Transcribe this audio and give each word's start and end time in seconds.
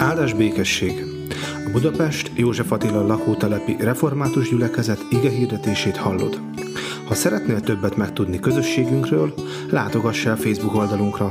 Áldás 0.00 0.32
békesség! 0.34 0.92
A 1.66 1.70
Budapest 1.72 2.38
József 2.38 2.72
Attila 2.72 3.06
lakótelepi 3.06 3.76
református 3.78 4.48
gyülekezet 4.48 4.98
ige 5.10 5.30
hirdetését 5.30 5.96
hallod. 5.96 6.40
Ha 7.06 7.14
szeretnél 7.14 7.60
többet 7.60 7.96
megtudni 7.96 8.38
közösségünkről, 8.38 9.34
látogass 9.70 10.26
el 10.26 10.36
Facebook 10.36 10.74
oldalunkra 10.74 11.30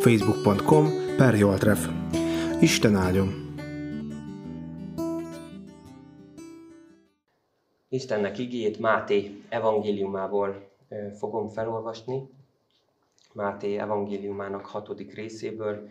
facebook.com 0.00 0.88
per 1.16 1.34
Joltref. 1.34 1.88
Isten 2.60 2.96
áldjon! 2.96 3.56
Istennek 7.88 8.38
igéjét 8.38 8.78
Máté 8.78 9.42
evangéliumából 9.48 10.68
fogom 11.18 11.48
felolvasni. 11.48 12.22
Máté 13.32 13.76
evangéliumának 13.76 14.66
hatodik 14.66 15.14
részéből, 15.14 15.88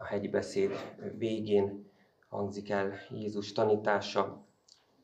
a 0.00 0.04
hegyi 0.04 0.28
beszéd 0.28 0.96
végén 1.16 1.90
hangzik 2.28 2.70
el 2.70 2.92
Jézus 3.10 3.52
tanítása, 3.52 4.46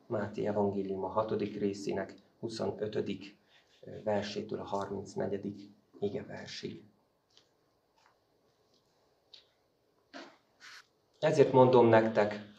Máté 0.07 0.45
evangélium 0.45 1.03
a 1.03 1.07
hatodik 1.07 1.59
részének 1.59 2.13
25. 2.39 3.19
versétől 4.03 4.59
a 4.59 4.63
34. 4.63 5.69
ige 5.99 6.23
versig. 6.23 6.83
Ezért 11.19 11.51
mondom 11.51 11.87
nektek, 11.87 12.53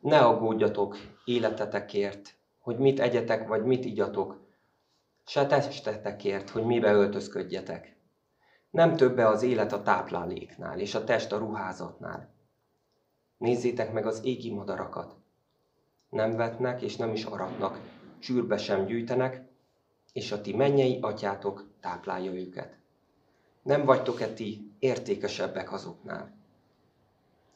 ne 0.00 0.18
aggódjatok 0.18 0.96
életetekért, 1.24 2.34
hogy 2.58 2.78
mit 2.78 3.00
egyetek, 3.00 3.48
vagy 3.48 3.64
mit 3.64 3.84
igyatok, 3.84 4.48
se 5.26 5.46
testetekért, 5.46 6.50
hogy 6.50 6.64
mibe 6.64 6.92
öltözködjetek. 6.92 7.96
Nem 8.70 8.96
többe 8.96 9.28
az 9.28 9.42
élet 9.42 9.72
a 9.72 9.82
tápláléknál, 9.82 10.80
és 10.80 10.94
a 10.94 11.04
test 11.04 11.32
a 11.32 11.38
ruházatnál. 11.38 12.28
Nézzétek 13.36 13.92
meg 13.92 14.06
az 14.06 14.24
égi 14.24 14.50
madarakat. 14.50 15.16
Nem 16.08 16.36
vetnek, 16.36 16.82
és 16.82 16.96
nem 16.96 17.12
is 17.12 17.24
aratnak, 17.24 17.80
csűrbe 18.18 18.56
sem 18.56 18.84
gyűjtenek, 18.84 19.48
és 20.12 20.32
a 20.32 20.40
ti 20.40 20.56
mennyei 20.56 20.98
atyátok 21.00 21.70
táplálja 21.80 22.32
őket. 22.32 22.78
Nem 23.62 23.84
vagytok-e 23.84 24.32
ti 24.32 24.72
értékesebbek 24.78 25.72
azoknál? 25.72 26.38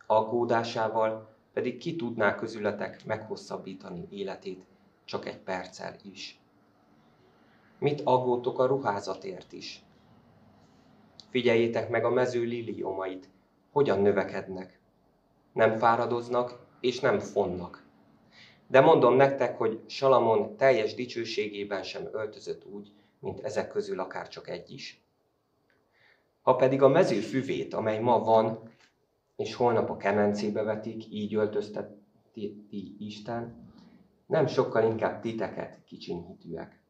Aggódásával 0.07 1.37
pedig 1.53 1.79
ki 1.79 1.97
tudná 1.97 2.35
közületek 2.35 3.05
meghosszabbítani 3.05 4.07
életét 4.11 4.67
csak 5.05 5.27
egy 5.27 5.39
perccel 5.39 5.97
is. 6.03 6.41
Mit 7.79 8.01
aggódtok 8.05 8.59
a 8.59 8.67
ruházatért 8.67 9.53
is? 9.53 9.85
Figyeljétek 11.35 11.89
meg 11.89 12.05
a 12.05 12.11
mező 12.11 12.43
liliomait, 12.43 13.29
hogyan 13.71 14.01
növekednek. 14.01 14.79
Nem 15.53 15.77
fáradoznak 15.79 16.67
és 16.81 17.01
nem 17.01 17.19
fonnak. 17.19 17.87
De 18.67 18.81
mondom 18.81 19.15
nektek, 19.15 19.59
hogy 19.59 19.81
Salamon 19.87 20.57
teljes 20.57 20.95
dicsőségében 20.95 21.83
sem 21.83 22.09
öltözött 22.13 22.65
úgy, 22.65 22.93
mint 23.21 23.41
ezek 23.41 23.69
közül 23.69 24.01
akár 24.01 24.29
csak 24.29 24.49
egy 24.49 24.71
is. 24.71 25.05
Ha 26.43 26.55
pedig 26.57 26.83
a 26.83 26.89
mező 26.89 27.21
füvét, 27.21 27.75
amely 27.75 27.99
ma 27.99 28.19
van, 28.19 28.71
és 29.37 29.55
holnap 29.55 29.91
a 29.91 29.97
kemencébe 29.97 30.63
vetik, 30.63 31.13
így 31.13 31.35
öltözteti 31.35 32.97
Isten, 32.99 33.71
nem 34.27 34.47
sokkal 34.47 34.85
inkább 34.85 35.21
titeket 35.21 35.79
kicsinyhitűek. 35.85 36.84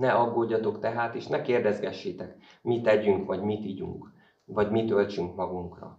Ne 0.00 0.12
aggódjatok 0.12 0.78
tehát, 0.78 1.14
és 1.14 1.26
ne 1.26 1.42
kérdezgessétek, 1.42 2.36
mit 2.62 2.82
tegyünk, 2.82 3.26
vagy 3.26 3.42
mit 3.42 3.64
ígyunk, 3.64 4.12
vagy 4.44 4.70
mit 4.70 4.90
öltsünk 4.90 5.36
magunkra. 5.36 5.98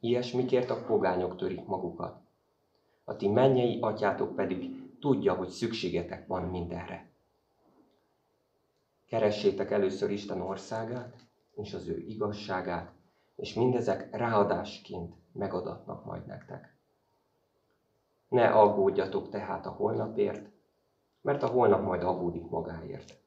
Ilyesmikért 0.00 0.70
a 0.70 0.84
pogányok 0.86 1.36
törik 1.36 1.66
magukat. 1.66 2.20
A 3.04 3.16
ti 3.16 3.28
mennyei 3.28 3.78
atyátok 3.80 4.34
pedig 4.34 4.70
tudja, 5.00 5.34
hogy 5.34 5.48
szükségetek 5.48 6.26
van 6.26 6.42
mindenre. 6.42 7.10
Keressétek 9.06 9.70
először 9.70 10.10
Isten 10.10 10.40
országát, 10.40 11.14
és 11.54 11.74
az 11.74 11.88
ő 11.88 11.98
igazságát, 11.98 12.92
és 13.36 13.54
mindezek 13.54 14.16
ráadásként 14.16 15.14
megadatnak 15.32 16.04
majd 16.04 16.26
nektek. 16.26 16.76
Ne 18.28 18.46
aggódjatok 18.48 19.28
tehát 19.28 19.66
a 19.66 19.70
holnapért, 19.70 20.51
mert 21.22 21.42
a 21.42 21.46
holnap 21.46 21.82
majd 21.82 22.02
aggódik 22.02 22.48
magáért. 22.48 23.20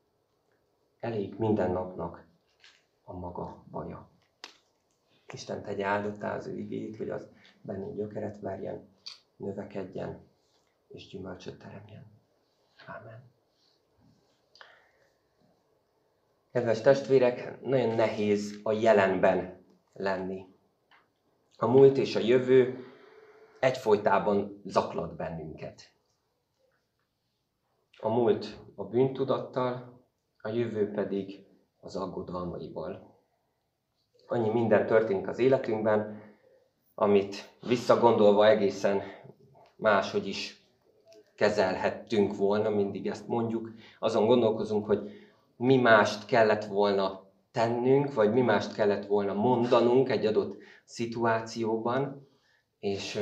Elég 1.00 1.35
minden 1.38 1.72
napnak 1.72 2.28
a 3.03 3.13
maga 3.13 3.63
baja. 3.72 4.09
Isten 5.33 5.63
tegye 5.63 5.85
áldottá 5.85 6.35
az 6.35 6.47
ő 6.47 6.57
igét, 6.57 6.97
hogy 6.97 7.09
az 7.09 7.28
bennünk 7.61 7.95
gyökeret 7.95 8.39
verjen, 8.39 8.88
növekedjen 9.35 10.28
és 10.88 11.07
gyümölcsöt 11.07 11.59
teremjen. 11.59 12.06
Ámen. 12.85 13.33
Kedves 16.51 16.81
testvérek, 16.81 17.62
nagyon 17.62 17.95
nehéz 17.95 18.59
a 18.63 18.72
jelenben 18.72 19.66
lenni. 19.94 20.45
A 21.57 21.67
múlt 21.67 21.97
és 21.97 22.16
a 22.16 22.19
jövő 22.19 22.85
egyfolytában 23.59 24.62
zaklat 24.66 25.16
bennünket. 25.16 25.94
A 28.00 28.09
múlt 28.09 28.57
a 28.75 28.83
bűntudattal, 28.83 30.03
a 30.41 30.50
jövő 30.50 30.91
pedig 30.91 31.45
az 31.79 31.95
aggodalmaival. 31.95 33.19
Annyi 34.28 34.50
minden 34.50 34.85
történik 34.85 35.28
az 35.28 35.39
életünkben, 35.39 36.22
amit 36.95 37.50
visszagondolva 37.67 38.47
egészen 38.47 39.01
máshogy 39.75 40.28
is 40.28 40.63
kezelhettünk 41.35 42.35
volna, 42.35 42.69
mindig 42.69 43.07
ezt 43.07 43.28
mondjuk. 43.28 43.72
Azon 44.00 44.25
gondolkozunk, 44.25 44.85
hogy 44.85 45.12
mi 45.57 45.77
mást 45.77 46.25
kellett 46.25 46.66
volna 46.66 47.23
tennünk, 47.51 48.13
vagy 48.13 48.33
mi 48.33 48.41
mást 48.41 48.73
kellett 48.73 49.06
volna 49.06 49.33
mondanunk 49.33 50.09
egy 50.09 50.25
adott 50.25 50.57
szituációban, 50.83 52.27
és 52.79 53.16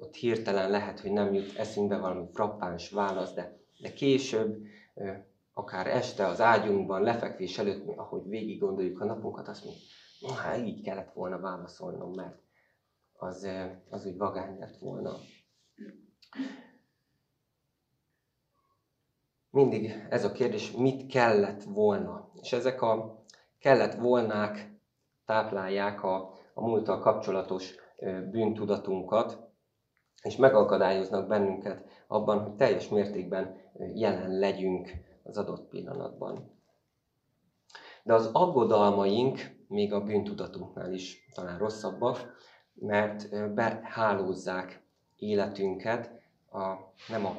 ott 0.00 0.14
hirtelen 0.14 0.70
lehet, 0.70 1.00
hogy 1.00 1.12
nem 1.12 1.34
jut 1.34 1.56
eszünkbe 1.56 1.98
valami 1.98 2.26
frappáns 2.32 2.90
válasz, 2.90 3.32
de 3.32 3.57
de 3.78 3.92
később, 3.92 4.62
akár 5.52 5.86
este 5.86 6.26
az 6.26 6.40
ágyunkban, 6.40 7.02
lefekvés 7.02 7.58
előtt, 7.58 7.96
ahogy 7.96 8.28
végig 8.28 8.60
gondoljuk 8.60 9.00
a 9.00 9.04
napunkat, 9.04 9.48
azt 9.48 9.64
mondjuk, 9.64 10.38
hát 10.38 10.58
így 10.58 10.82
kellett 10.82 11.12
volna 11.12 11.40
válaszolnom, 11.40 12.14
mert 12.14 12.38
az, 13.12 13.48
az 13.90 14.06
úgy 14.06 14.16
vagány 14.16 14.58
lett 14.58 14.76
volna. 14.76 15.16
Mindig 19.50 20.06
ez 20.10 20.24
a 20.24 20.32
kérdés, 20.32 20.70
mit 20.70 21.06
kellett 21.06 21.62
volna? 21.62 22.30
És 22.34 22.52
ezek 22.52 22.82
a 22.82 23.22
kellett 23.58 23.94
volnák 23.94 24.80
táplálják 25.24 26.02
a, 26.02 26.34
a 26.54 26.66
múlttal 26.66 26.98
kapcsolatos 26.98 27.74
bűntudatunkat, 28.30 29.47
és 30.22 30.36
megakadályoznak 30.36 31.26
bennünket 31.26 31.84
abban, 32.06 32.42
hogy 32.42 32.54
teljes 32.54 32.88
mértékben 32.88 33.56
jelen 33.94 34.38
legyünk 34.38 34.90
az 35.22 35.38
adott 35.38 35.68
pillanatban. 35.68 36.56
De 38.02 38.14
az 38.14 38.30
aggodalmaink 38.32 39.56
még 39.68 39.92
a 39.92 40.04
bűntudatunknál 40.04 40.92
is 40.92 41.28
talán 41.34 41.58
rosszabbak, 41.58 42.36
mert 42.74 43.54
behálózzák 43.54 44.82
életünket 45.16 46.10
a, 46.50 46.74
nem 47.08 47.26
a 47.26 47.36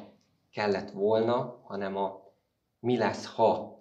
kellett 0.52 0.90
volna, 0.90 1.60
hanem 1.62 1.96
a 1.96 2.20
mi 2.80 2.96
lesz, 2.96 3.26
ha 3.26 3.78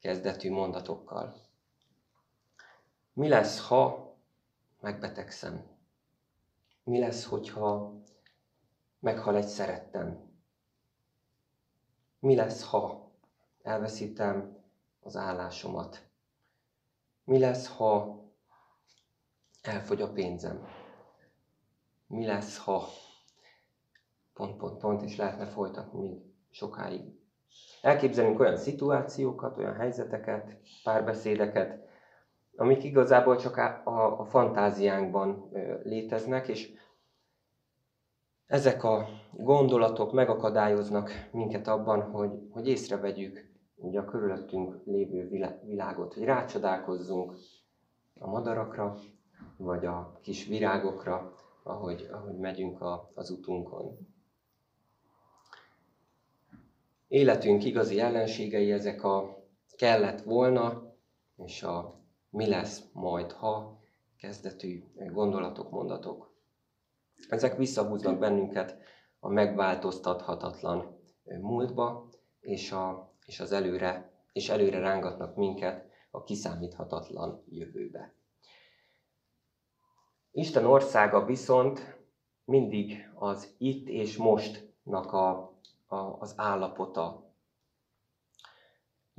kezdetű 0.00 0.50
mondatokkal. 0.50 1.34
Mi 3.12 3.28
lesz, 3.28 3.66
ha 3.68 4.14
megbetegszem? 4.80 5.64
Mi 6.84 6.98
lesz, 6.98 7.24
hogyha 7.24 7.94
meghal 9.06 9.36
egy 9.36 9.46
szerettem? 9.46 10.18
Mi 12.18 12.34
lesz, 12.34 12.64
ha 12.64 13.10
elveszítem 13.62 14.56
az 15.00 15.16
állásomat? 15.16 16.02
Mi 17.24 17.38
lesz, 17.38 17.76
ha 17.76 18.20
elfogy 19.62 20.02
a 20.02 20.12
pénzem? 20.12 20.66
Mi 22.06 22.26
lesz, 22.26 22.58
ha 22.58 22.86
pont, 24.34 24.56
pont, 24.56 24.78
pont, 24.78 25.02
és 25.02 25.16
lehetne 25.16 25.46
folytatni 25.46 26.00
még 26.00 26.18
sokáig. 26.50 27.02
Elképzelünk 27.82 28.40
olyan 28.40 28.56
szituációkat, 28.56 29.58
olyan 29.58 29.74
helyzeteket, 29.74 30.56
párbeszédeket, 30.82 31.88
amik 32.56 32.84
igazából 32.84 33.36
csak 33.36 33.56
a, 33.56 34.18
a, 34.20 34.24
fantáziánkban 34.24 35.50
léteznek, 35.82 36.48
és 36.48 36.84
ezek 38.46 38.84
a 38.84 39.08
gondolatok 39.32 40.12
megakadályoznak 40.12 41.10
minket 41.32 41.68
abban, 41.68 42.02
hogy, 42.02 42.30
hogy 42.50 42.68
észrevegyük 42.68 43.54
ugye 43.76 44.00
a 44.00 44.04
körülöttünk 44.04 44.82
lévő 44.84 45.28
világot, 45.62 46.14
hogy 46.14 46.24
rácsodálkozzunk 46.24 47.36
a 48.18 48.26
madarakra, 48.26 48.98
vagy 49.56 49.86
a 49.86 50.18
kis 50.22 50.46
virágokra, 50.46 51.34
ahogy, 51.62 52.08
ahogy 52.12 52.36
megyünk 52.36 52.80
a, 52.80 53.10
az 53.14 53.30
utunkon. 53.30 53.98
Életünk 57.08 57.64
igazi 57.64 58.00
ellenségei 58.00 58.72
ezek 58.72 59.04
a 59.04 59.44
kellett 59.76 60.22
volna, 60.22 60.94
és 61.36 61.62
a 61.62 62.00
mi 62.30 62.48
lesz 62.48 62.84
majd, 62.92 63.32
ha 63.32 63.80
kezdetű 64.18 64.82
gondolatok, 65.12 65.70
mondatok. 65.70 66.25
Ezek 67.28 67.56
visszahúznak 67.56 68.18
bennünket 68.18 68.78
a 69.18 69.28
megváltoztathatatlan 69.28 71.00
múltba, 71.40 72.08
és, 72.40 72.72
a, 72.72 73.12
és 73.26 73.40
az 73.40 73.52
előre, 73.52 74.12
és 74.32 74.48
előre 74.48 74.78
rángatnak 74.78 75.36
minket 75.36 75.90
a 76.10 76.22
kiszámíthatatlan 76.22 77.44
jövőbe. 77.48 78.14
Isten 80.30 80.64
országa 80.64 81.24
viszont 81.24 81.96
mindig 82.44 83.10
az 83.14 83.54
itt 83.58 83.88
és 83.88 84.16
mostnak 84.16 85.12
a, 85.12 85.58
a, 85.86 85.96
az 85.96 86.34
állapota. 86.36 87.25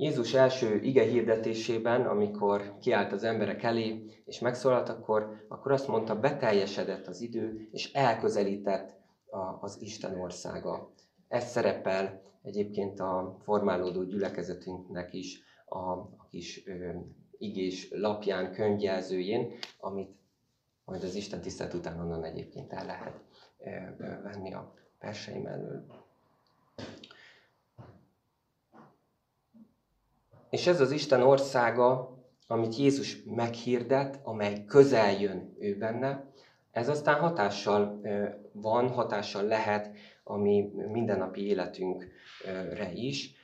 Jézus 0.00 0.34
első 0.34 0.80
ige 0.80 1.02
hirdetésében, 1.02 2.06
amikor 2.06 2.78
kiállt 2.80 3.12
az 3.12 3.24
emberek 3.24 3.62
elé, 3.62 4.04
és 4.24 4.38
megszólalt, 4.38 4.88
akkor, 4.88 5.44
akkor 5.48 5.72
azt 5.72 5.88
mondta, 5.88 6.20
beteljesedett 6.20 7.06
az 7.06 7.20
idő, 7.20 7.68
és 7.72 7.92
elközelített 7.92 8.96
a, 9.30 9.38
az 9.60 9.78
Isten 9.80 10.20
országa. 10.20 10.92
Ez 11.28 11.50
szerepel 11.50 12.22
egyébként 12.42 13.00
a 13.00 13.36
formálódó 13.42 14.02
gyülekezetünknek 14.02 15.12
is 15.12 15.40
a, 15.64 15.78
a 15.90 16.26
kis 16.30 16.66
ö, 16.66 16.90
igés 17.38 17.88
lapján, 17.90 18.52
könyvjelzőjén, 18.52 19.52
amit 19.80 20.16
majd 20.84 21.02
az 21.02 21.14
Isten 21.14 21.40
tisztelt 21.40 21.74
után 21.74 22.00
onnan 22.00 22.24
egyébként 22.24 22.72
el 22.72 22.86
lehet 22.86 23.20
ö, 23.58 23.70
ö, 24.04 24.22
venni 24.22 24.52
a 24.52 24.74
perseim 24.98 25.46
elől. 25.46 25.86
És 30.50 30.66
ez 30.66 30.80
az 30.80 30.90
Isten 30.90 31.22
országa, 31.22 32.16
amit 32.46 32.76
Jézus 32.76 33.22
meghirdet, 33.24 34.20
amely 34.22 34.64
közel 34.64 35.12
jön 35.12 35.56
ő 35.58 35.76
benne, 35.76 36.24
ez 36.70 36.88
aztán 36.88 37.20
hatással 37.20 38.00
van, 38.52 38.88
hatással 38.88 39.42
lehet 39.42 39.96
a 40.22 40.36
mi 40.36 40.72
mindennapi 40.92 41.46
életünkre 41.46 42.92
is, 42.94 43.34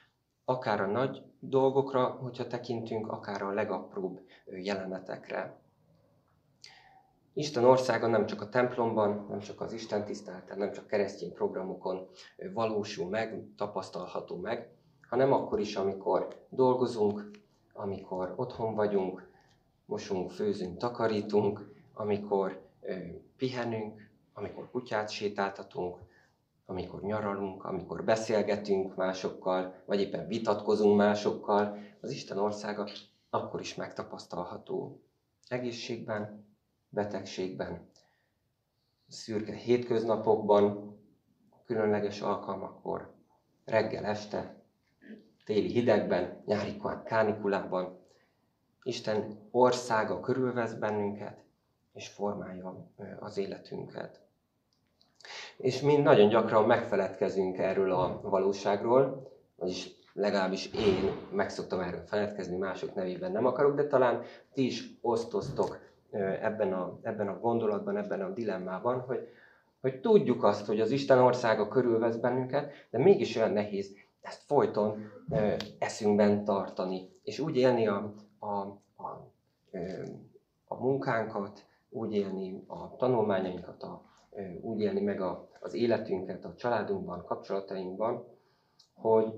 akár 0.44 0.80
a 0.80 0.86
nagy 0.86 1.22
dolgokra, 1.40 2.04
hogyha 2.04 2.46
tekintünk, 2.46 3.12
akár 3.12 3.42
a 3.42 3.52
legapróbb 3.52 4.20
jelenetekre. 4.44 5.58
Isten 7.32 7.64
országa 7.64 8.06
nem 8.06 8.26
csak 8.26 8.40
a 8.40 8.48
templomban, 8.48 9.26
nem 9.28 9.38
csak 9.38 9.60
az 9.60 9.72
Isten 9.72 10.04
tiszteleten, 10.04 10.58
nem 10.58 10.72
csak 10.72 10.86
keresztény 10.86 11.32
programokon 11.32 12.08
valósul 12.52 13.08
meg, 13.08 13.44
tapasztalható 13.56 14.36
meg, 14.36 14.68
hanem 15.14 15.32
akkor 15.32 15.61
is, 15.61 15.76
amikor 15.76 16.46
dolgozunk, 16.49 17.31
amikor 17.72 18.34
otthon 18.37 18.75
vagyunk, 18.75 19.28
mosunk, 19.87 20.31
főzünk, 20.31 20.76
takarítunk, 20.76 21.72
amikor 21.93 22.62
ö, 22.81 22.94
pihenünk, 23.37 24.11
amikor 24.32 24.70
kutyát 24.70 25.11
sétáltatunk, 25.11 25.99
amikor 26.66 27.02
nyaralunk, 27.02 27.64
amikor 27.64 28.05
beszélgetünk 28.05 28.94
másokkal, 28.96 29.75
vagy 29.84 30.00
éppen 30.00 30.26
vitatkozunk 30.26 30.96
másokkal, 30.96 31.78
az 32.00 32.10
Isten 32.10 32.38
országa 32.38 32.88
akkor 33.31 33.60
is 33.60 33.75
megtapasztalható. 33.75 35.00
Egészségben, 35.49 36.46
betegségben, 36.88 37.90
szürke 39.08 39.52
hétköznapokban, 39.52 40.96
különleges 41.64 42.20
alkalmakkor, 42.20 43.14
reggel, 43.64 44.05
este, 44.05 44.62
téli 45.44 45.69
hidegben, 45.69 46.43
nyári 46.46 46.81
kánikulában. 47.05 47.99
Isten 48.82 49.49
országa 49.50 50.20
körülvesz 50.20 50.73
bennünket, 50.73 51.37
és 51.94 52.08
formálja 52.08 52.88
az 53.20 53.37
életünket. 53.37 54.20
És 55.56 55.81
mi 55.81 55.96
nagyon 55.96 56.29
gyakran 56.29 56.64
megfeledkezünk 56.64 57.58
erről 57.58 57.93
a 57.93 58.20
valóságról, 58.23 59.32
vagyis 59.56 59.91
legalábbis 60.12 60.70
én 60.73 61.12
meg 61.32 61.50
szoktam 61.50 61.81
erről 61.81 62.05
feledkezni, 62.06 62.56
mások 62.56 62.94
nevében 62.94 63.32
nem 63.32 63.46
akarok, 63.46 63.75
de 63.76 63.87
talán 63.87 64.23
ti 64.52 64.67
is 64.67 64.99
osztoztok 65.00 65.79
ebben 66.41 66.73
a, 66.73 66.99
ebben 67.02 67.29
a 67.29 67.38
gondolatban, 67.38 67.96
ebben 67.96 68.20
a 68.20 68.31
dilemmában, 68.31 69.00
hogy, 69.00 69.29
hogy 69.81 70.00
tudjuk 70.00 70.44
azt, 70.44 70.67
hogy 70.67 70.81
az 70.81 70.91
Isten 70.91 71.19
országa 71.19 71.69
körülvesz 71.69 72.17
bennünket, 72.17 72.73
de 72.91 72.99
mégis 72.99 73.37
olyan 73.37 73.52
nehéz 73.52 73.96
ezt 74.24 74.42
folyton 74.42 75.10
ö, 75.30 75.54
eszünkben 75.78 76.44
tartani, 76.44 77.08
és 77.22 77.38
úgy 77.38 77.56
élni 77.56 77.86
a, 77.86 78.14
a, 78.38 78.48
a, 78.96 79.30
ö, 79.70 80.02
a 80.64 80.74
munkánkat, 80.74 81.64
úgy 81.88 82.14
élni 82.14 82.64
a 82.66 82.96
tanulmányainkat, 82.96 83.82
a, 83.82 84.04
ö, 84.30 84.42
úgy 84.60 84.80
élni 84.80 85.00
meg 85.00 85.20
a, 85.20 85.48
az 85.60 85.74
életünket 85.74 86.44
a 86.44 86.54
családunkban, 86.54 87.24
kapcsolatainkban, 87.24 88.26
hogy, 88.94 89.34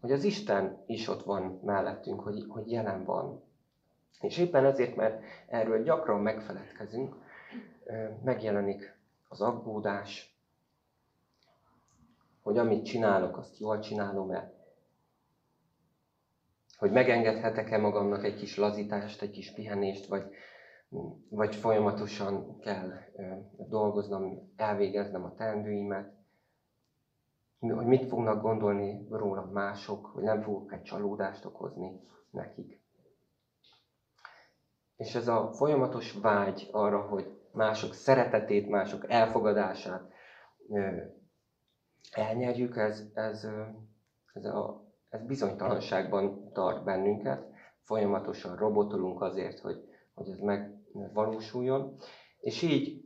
hogy 0.00 0.12
az 0.12 0.24
Isten 0.24 0.82
is 0.86 1.08
ott 1.08 1.22
van 1.22 1.60
mellettünk, 1.64 2.20
hogy, 2.20 2.44
hogy 2.48 2.70
jelen 2.70 3.04
van. 3.04 3.42
És 4.20 4.38
éppen 4.38 4.64
ezért, 4.64 4.96
mert 4.96 5.22
erről 5.46 5.82
gyakran 5.82 6.20
megfeledkezünk, 6.20 7.14
megjelenik 8.22 8.98
az 9.28 9.40
aggódás, 9.40 10.35
hogy 12.46 12.58
amit 12.58 12.84
csinálok, 12.84 13.36
azt 13.36 13.58
jól 13.58 13.78
csinálom-e. 13.78 14.52
Hogy 16.78 16.90
megengedhetek-e 16.90 17.78
magamnak 17.78 18.24
egy 18.24 18.34
kis 18.36 18.56
lazítást, 18.56 19.22
egy 19.22 19.30
kis 19.30 19.52
pihenést, 19.52 20.06
vagy, 20.06 20.24
vagy 21.28 21.54
folyamatosan 21.54 22.58
kell 22.60 22.92
dolgoznom, 23.68 24.52
elvégeznem 24.56 25.24
a 25.24 25.34
teendőimet. 25.34 26.12
Hogy 27.58 27.86
mit 27.86 28.08
fognak 28.08 28.42
gondolni 28.42 29.06
rólam 29.10 29.48
mások, 29.48 30.06
hogy 30.06 30.22
nem 30.22 30.42
fogok 30.42 30.72
egy 30.72 30.82
csalódást 30.82 31.44
okozni 31.44 32.00
nekik. 32.30 32.80
És 34.96 35.14
ez 35.14 35.28
a 35.28 35.52
folyamatos 35.52 36.12
vágy 36.12 36.68
arra, 36.72 37.00
hogy 37.00 37.38
mások 37.52 37.92
szeretetét, 37.94 38.68
mások 38.68 39.10
elfogadását 39.10 40.12
elnyerjük, 42.12 42.76
ez, 42.76 43.02
ez, 43.14 43.46
ez, 44.32 44.44
a, 44.44 44.86
ez 45.08 45.26
bizonytalanságban 45.26 46.52
tart 46.52 46.84
bennünket. 46.84 47.54
Folyamatosan 47.82 48.56
robotolunk 48.56 49.22
azért, 49.22 49.58
hogy, 49.58 49.76
hogy 50.14 50.28
ez 50.28 50.38
megvalósuljon. 50.38 51.96
És 52.40 52.62
így, 52.62 53.04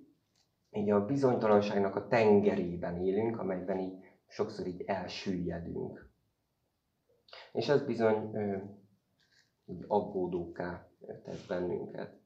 így 0.71 0.91
a 0.91 1.05
bizonytalanságnak 1.05 1.97
a 1.97 2.07
tengerében 2.07 2.97
élünk, 2.97 3.39
amelyben 3.39 3.79
így 3.79 3.99
sokszor 4.27 4.67
így 4.67 4.83
elsüllyedünk. 4.87 6.11
És 7.53 7.69
ez 7.69 7.85
bizony 7.85 8.31
ö, 8.35 8.57
így 9.67 9.85
aggódóká 9.89 10.89
tesz 11.25 11.47
bennünket. 11.47 12.20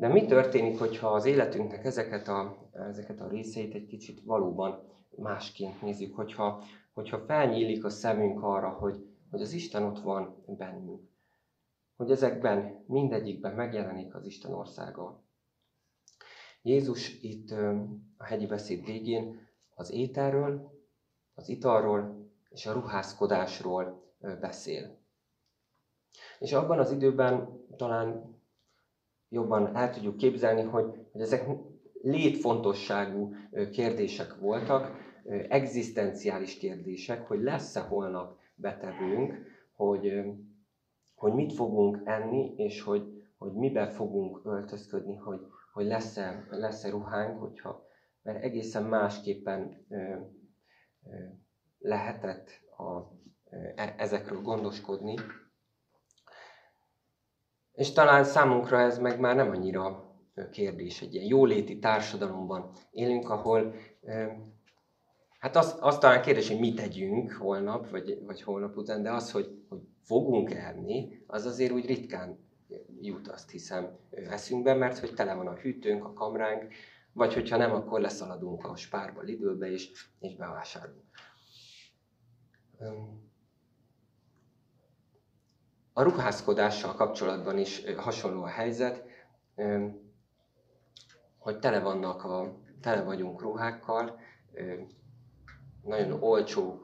De 0.00 0.08
mi 0.08 0.26
történik, 0.26 0.78
hogyha 0.78 1.08
az 1.08 1.24
életünknek 1.24 1.84
ezeket 1.84 2.28
a, 2.28 2.68
ezeket 2.72 3.20
a 3.20 3.28
részeit 3.28 3.74
egy 3.74 3.86
kicsit 3.86 4.22
valóban 4.24 4.82
másként 5.16 5.82
nézzük, 5.82 6.14
hogyha, 6.14 6.64
hogyha 6.92 7.18
felnyílik 7.18 7.84
a 7.84 7.88
szemünk 7.88 8.42
arra, 8.42 8.68
hogy, 8.68 9.06
hogy 9.30 9.42
az 9.42 9.52
Isten 9.52 9.82
ott 9.82 9.98
van 9.98 10.44
bennünk. 10.46 11.08
Hogy 11.96 12.10
ezekben, 12.10 12.84
mindegyikben 12.86 13.54
megjelenik 13.54 14.14
az 14.14 14.24
Isten 14.24 14.52
országa. 14.52 15.24
Jézus 16.62 17.22
itt 17.22 17.50
a 18.16 18.24
hegyi 18.24 18.46
beszéd 18.46 18.84
végén 18.84 19.48
az 19.74 19.92
ételről, 19.92 20.72
az 21.34 21.48
italról 21.48 22.30
és 22.50 22.66
a 22.66 22.72
ruházkodásról 22.72 24.14
beszél. 24.40 24.98
És 26.38 26.52
abban 26.52 26.78
az 26.78 26.90
időben 26.90 27.64
talán 27.76 28.39
jobban 29.30 29.76
el 29.76 29.90
tudjuk 29.90 30.16
képzelni, 30.16 30.62
hogy, 30.62 30.84
hogy 31.12 31.20
ezek 31.20 31.44
létfontosságú 32.02 33.34
kérdések 33.72 34.34
voltak, 34.40 34.96
egzisztenciális 35.48 36.56
kérdések, 36.58 37.26
hogy 37.26 37.42
lesz-e 37.42 37.80
holnap 37.80 38.38
betevőnk, 38.54 39.34
hogy, 39.74 40.22
hogy 41.14 41.32
mit 41.32 41.52
fogunk 41.52 42.00
enni, 42.04 42.54
és 42.56 42.82
hogy, 42.82 43.22
hogy 43.38 43.52
mibe 43.52 43.86
fogunk 43.88 44.40
öltözködni, 44.44 45.16
hogy, 45.16 45.40
hogy 45.72 45.86
lesz-e, 45.86 46.46
lesz-e 46.50 46.90
ruhánk, 46.90 47.38
hogyha, 47.40 47.86
mert 48.22 48.42
egészen 48.42 48.84
másképpen 48.84 49.84
ö, 49.88 49.96
ö, 49.96 50.18
lehetett 51.78 52.48
a, 52.76 53.00
e, 53.76 53.94
ezekről 53.98 54.40
gondoskodni. 54.42 55.14
És 57.80 57.92
talán 57.92 58.24
számunkra 58.24 58.80
ez 58.80 58.98
meg 58.98 59.20
már 59.20 59.36
nem 59.36 59.50
annyira 59.50 60.14
kérdés. 60.50 61.00
Egy 61.00 61.14
ilyen 61.14 61.26
jóléti 61.26 61.78
társadalomban 61.78 62.70
élünk, 62.90 63.30
ahol 63.30 63.74
hát 65.38 65.56
az, 65.56 65.76
az 65.80 65.98
talán 65.98 66.22
kérdés, 66.22 66.48
hogy 66.48 66.58
mit 66.58 66.76
tegyünk 66.76 67.32
holnap, 67.32 67.90
vagy, 67.90 68.18
vagy 68.26 68.42
holnap 68.42 68.76
után, 68.76 69.02
de 69.02 69.10
az, 69.10 69.30
hogy, 69.30 69.64
hogy 69.68 69.80
fogunk 70.04 70.50
enni, 70.50 71.22
az 71.26 71.46
azért 71.46 71.72
úgy 71.72 71.86
ritkán 71.86 72.38
jut, 73.00 73.28
azt 73.28 73.50
hiszem, 73.50 73.98
eszünkbe, 74.10 74.74
mert 74.74 74.98
hogy 74.98 75.14
tele 75.14 75.34
van 75.34 75.46
a 75.46 75.56
hűtőnk, 75.56 76.04
a 76.04 76.12
kamránk, 76.12 76.72
vagy 77.12 77.34
hogyha 77.34 77.56
nem, 77.56 77.72
akkor 77.72 78.00
leszaladunk 78.00 78.66
a 78.66 78.76
spárba, 78.76 79.20
Lidlbe 79.20 79.70
és, 79.70 80.06
és 80.18 80.36
bevásárolunk. 80.36 81.04
A 85.92 86.02
ruházkodással 86.02 86.94
kapcsolatban 86.94 87.58
is 87.58 87.82
hasonló 87.96 88.42
a 88.42 88.46
helyzet, 88.46 89.04
hogy 91.38 91.58
tele 91.58 91.80
vannak 91.80 92.24
a, 92.24 92.54
tele 92.80 93.02
vagyunk 93.02 93.40
ruhákkal, 93.40 94.18
nagyon 95.82 96.22
olcsó 96.22 96.80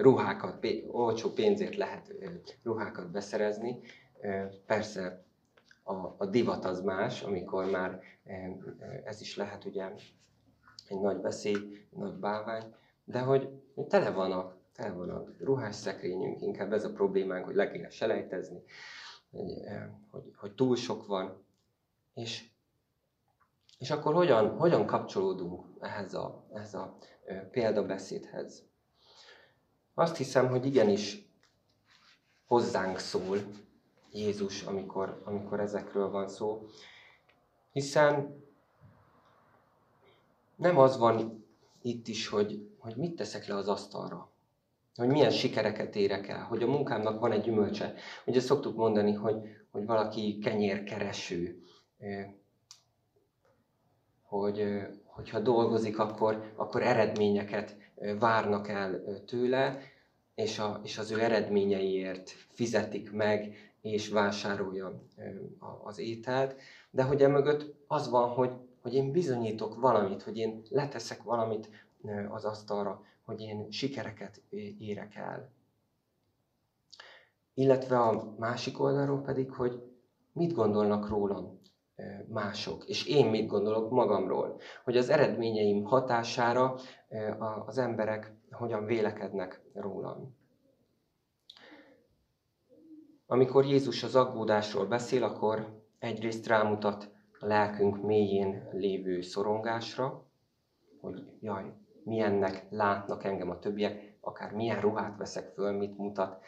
ruhákat, 0.00 0.66
olcsó 0.90 1.30
pénzért 1.30 1.76
lehet 1.76 2.14
ruhákat 2.62 3.10
beszerezni. 3.10 3.80
Persze 4.66 5.24
a, 5.82 5.94
a 6.16 6.26
divat 6.26 6.64
az 6.64 6.80
más, 6.80 7.22
amikor 7.22 7.70
már 7.70 8.00
ez 9.04 9.20
is 9.20 9.36
lehet 9.36 9.64
ugye 9.64 9.90
egy 10.88 11.00
nagy 11.00 11.20
veszély, 11.20 11.86
nagy 11.90 12.14
bálvány, 12.14 12.74
de 13.04 13.18
hogy 13.18 13.48
tele 13.88 14.10
van 14.10 14.32
a, 14.32 14.55
van 14.76 15.10
a 15.10 15.24
ruhás 15.38 15.74
szekrényünk, 15.74 16.40
inkább 16.40 16.72
ez 16.72 16.84
a 16.84 16.92
problémánk, 16.92 17.44
hogy 17.44 17.54
le 17.54 17.70
kéne 17.70 17.90
selejtezni, 17.90 18.62
hogy, 19.30 19.52
hogy, 20.10 20.32
hogy 20.36 20.54
túl 20.54 20.76
sok 20.76 21.06
van, 21.06 21.44
és, 22.14 22.48
és 23.78 23.90
akkor 23.90 24.14
hogyan, 24.14 24.56
hogyan 24.56 24.86
kapcsolódunk 24.86 25.66
ehhez 25.80 26.14
a, 26.14 26.46
ehhez 26.52 26.74
a 26.74 26.98
példabeszédhez? 27.50 28.64
Azt 29.94 30.16
hiszem, 30.16 30.48
hogy 30.48 30.66
igenis 30.66 31.28
hozzánk 32.46 32.98
szól 32.98 33.38
Jézus, 34.12 34.62
amikor, 34.62 35.22
amikor 35.24 35.60
ezekről 35.60 36.10
van 36.10 36.28
szó, 36.28 36.66
hiszen 37.72 38.44
nem 40.56 40.78
az 40.78 40.98
van 40.98 41.44
itt 41.82 42.08
is, 42.08 42.28
hogy, 42.28 42.70
hogy 42.78 42.96
mit 42.96 43.16
teszek 43.16 43.46
le 43.46 43.54
az 43.54 43.68
asztalra, 43.68 44.30
hogy 44.96 45.08
milyen 45.08 45.30
sikereket 45.30 45.96
érek 45.96 46.28
el, 46.28 46.42
hogy 46.42 46.62
a 46.62 46.66
munkámnak 46.66 47.20
van 47.20 47.32
egy 47.32 47.40
gyümölcse. 47.40 47.94
Ugye 48.26 48.40
szoktuk 48.40 48.76
mondani, 48.76 49.12
hogy, 49.12 49.36
hogy 49.70 49.86
valaki 49.86 50.38
kenyérkereső, 50.38 51.62
hogy, 54.22 54.64
hogyha 55.04 55.40
dolgozik, 55.40 55.98
akkor, 55.98 56.52
akkor 56.56 56.82
eredményeket 56.82 57.76
várnak 58.18 58.68
el 58.68 59.02
tőle, 59.26 59.78
és, 60.34 60.58
a, 60.58 60.80
és 60.84 60.98
az 60.98 61.10
ő 61.10 61.20
eredményeiért 61.20 62.30
fizetik 62.30 63.12
meg, 63.12 63.54
és 63.80 64.08
vásárolja 64.08 65.02
az 65.84 65.98
ételt, 65.98 66.56
de 66.90 67.02
hogy 67.02 67.22
emögött 67.22 67.74
az 67.86 68.08
van, 68.10 68.28
hogy, 68.28 68.50
hogy 68.82 68.94
én 68.94 69.12
bizonyítok 69.12 69.80
valamit, 69.80 70.22
hogy 70.22 70.36
én 70.36 70.62
leteszek 70.70 71.22
valamit 71.22 71.68
az 72.28 72.44
asztalra, 72.44 73.04
hogy 73.26 73.40
én 73.40 73.70
sikereket 73.70 74.42
érek 74.78 75.14
el. 75.14 75.50
Illetve 77.54 77.98
a 77.98 78.34
másik 78.38 78.80
oldalról 78.80 79.20
pedig, 79.20 79.50
hogy 79.50 79.82
mit 80.32 80.52
gondolnak 80.52 81.08
rólam 81.08 81.60
mások, 82.28 82.84
és 82.84 83.06
én 83.06 83.26
mit 83.26 83.46
gondolok 83.46 83.90
magamról, 83.90 84.60
hogy 84.84 84.96
az 84.96 85.08
eredményeim 85.08 85.84
hatására 85.84 86.74
az 87.66 87.78
emberek 87.78 88.32
hogyan 88.50 88.84
vélekednek 88.84 89.60
rólam. 89.74 90.36
Amikor 93.26 93.64
Jézus 93.64 94.02
az 94.02 94.16
aggódásról 94.16 94.86
beszél, 94.86 95.22
akkor 95.22 95.82
egyrészt 95.98 96.46
rámutat 96.46 97.10
a 97.40 97.46
lelkünk 97.46 98.02
mélyén 98.02 98.68
lévő 98.72 99.20
szorongásra, 99.20 100.24
hogy 101.00 101.24
jaj, 101.40 101.72
milyennek 102.06 102.66
látnak 102.70 103.24
engem 103.24 103.50
a 103.50 103.58
többiek, 103.58 104.16
akár 104.20 104.52
milyen 104.52 104.80
ruhát 104.80 105.16
veszek 105.16 105.52
föl, 105.54 105.72
mit 105.72 105.98
mutat, 105.98 106.44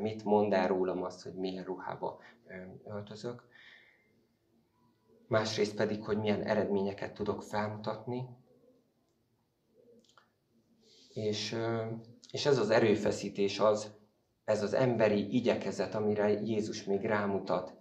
mit 0.00 0.24
mond 0.24 0.52
el 0.52 0.68
rólam 0.68 1.02
azt, 1.02 1.22
hogy 1.22 1.34
milyen 1.34 1.64
ruhába 1.64 2.18
öltözök. 2.84 3.42
Másrészt 5.26 5.76
pedig, 5.76 6.04
hogy 6.04 6.18
milyen 6.18 6.42
eredményeket 6.42 7.14
tudok 7.14 7.42
felmutatni. 7.42 8.28
És, 11.12 11.56
és 12.30 12.46
ez 12.46 12.58
az 12.58 12.70
erőfeszítés 12.70 13.58
az, 13.58 13.92
ez 14.44 14.62
az 14.62 14.72
emberi 14.72 15.34
igyekezet, 15.34 15.94
amire 15.94 16.30
Jézus 16.30 16.84
még 16.84 17.04
rámutat, 17.04 17.74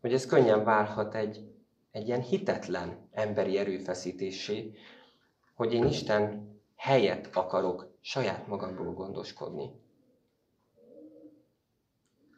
hogy 0.00 0.12
ez 0.12 0.26
könnyen 0.26 0.64
válhat 0.64 1.14
egy, 1.14 1.54
egy 1.90 2.06
ilyen 2.06 2.22
hitetlen 2.22 3.08
emberi 3.10 3.58
erőfeszítésé, 3.58 4.72
hogy 5.54 5.72
én 5.72 5.84
Isten 5.84 6.53
helyet 6.76 7.36
akarok 7.36 7.96
saját 8.00 8.46
magamról 8.46 8.94
gondoskodni. 8.94 9.70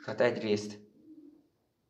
Tehát 0.05 0.21
egyrészt 0.21 0.79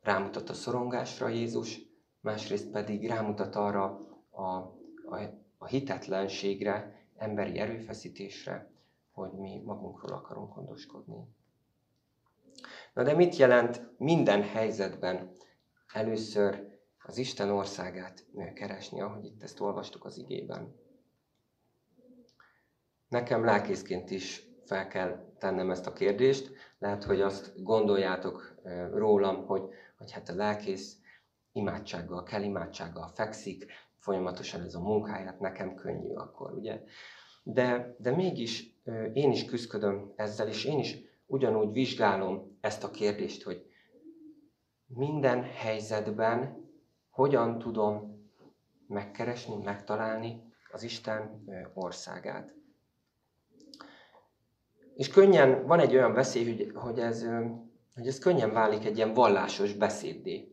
rámutat 0.00 0.48
a 0.48 0.54
szorongásra 0.54 1.28
Jézus, 1.28 1.80
másrészt 2.20 2.70
pedig 2.70 3.08
rámutat 3.08 3.54
arra 3.56 3.98
a, 4.30 4.42
a, 4.42 5.20
a 5.58 5.66
hitetlenségre, 5.66 7.04
emberi 7.16 7.58
erőfeszítésre, 7.58 8.70
hogy 9.12 9.32
mi 9.32 9.62
magunkról 9.64 10.16
akarunk 10.16 10.54
gondoskodni. 10.54 11.28
Na 12.94 13.02
de 13.02 13.14
mit 13.14 13.36
jelent 13.36 13.90
minden 13.98 14.42
helyzetben 14.42 15.30
először 15.92 16.78
az 17.02 17.18
Isten 17.18 17.50
országát 17.50 18.26
keresni, 18.54 19.00
ahogy 19.00 19.24
itt 19.24 19.42
ezt 19.42 19.60
olvastuk 19.60 20.04
az 20.04 20.18
igében? 20.18 20.74
Nekem 23.08 23.44
lelkészként 23.44 24.10
is 24.10 24.46
fel 24.64 24.86
kell 24.88 25.34
tennem 25.38 25.70
ezt 25.70 25.86
a 25.86 25.92
kérdést. 25.92 26.52
Lehet, 26.78 27.04
hogy 27.04 27.20
azt 27.20 27.62
gondoljátok 27.62 28.54
rólam, 28.92 29.46
hogy, 29.46 29.62
hogy 29.98 30.12
hát 30.12 30.28
a 30.28 30.34
lelkész 30.34 30.96
imádsággal, 31.52 32.22
kell 32.22 32.42
imádsággal 32.42 33.08
fekszik, 33.14 33.66
folyamatosan 33.98 34.62
ez 34.62 34.74
a 34.74 34.80
munkáját 34.80 35.40
nekem 35.40 35.74
könnyű 35.74 36.12
akkor, 36.12 36.52
ugye? 36.52 36.82
De, 37.42 37.96
de 37.98 38.10
mégis 38.10 38.80
én 39.12 39.30
is 39.30 39.44
küzdködöm 39.44 40.12
ezzel, 40.16 40.48
és 40.48 40.64
én 40.64 40.78
is 40.78 40.98
ugyanúgy 41.26 41.72
vizsgálom 41.72 42.58
ezt 42.60 42.84
a 42.84 42.90
kérdést, 42.90 43.42
hogy 43.42 43.66
minden 44.86 45.42
helyzetben 45.42 46.64
hogyan 47.10 47.58
tudom 47.58 48.20
megkeresni, 48.86 49.56
megtalálni 49.62 50.52
az 50.72 50.82
Isten 50.82 51.44
országát. 51.74 52.55
És 54.96 55.08
könnyen, 55.08 55.66
van 55.66 55.80
egy 55.80 55.94
olyan 55.94 56.12
veszély, 56.12 56.44
hogy, 56.44 56.72
hogy, 56.74 56.98
ez, 56.98 57.26
hogy 57.94 58.06
ez 58.06 58.18
könnyen 58.18 58.52
válik 58.52 58.84
egy 58.84 58.96
ilyen 58.96 59.14
vallásos 59.14 59.72
beszéddé. 59.72 60.50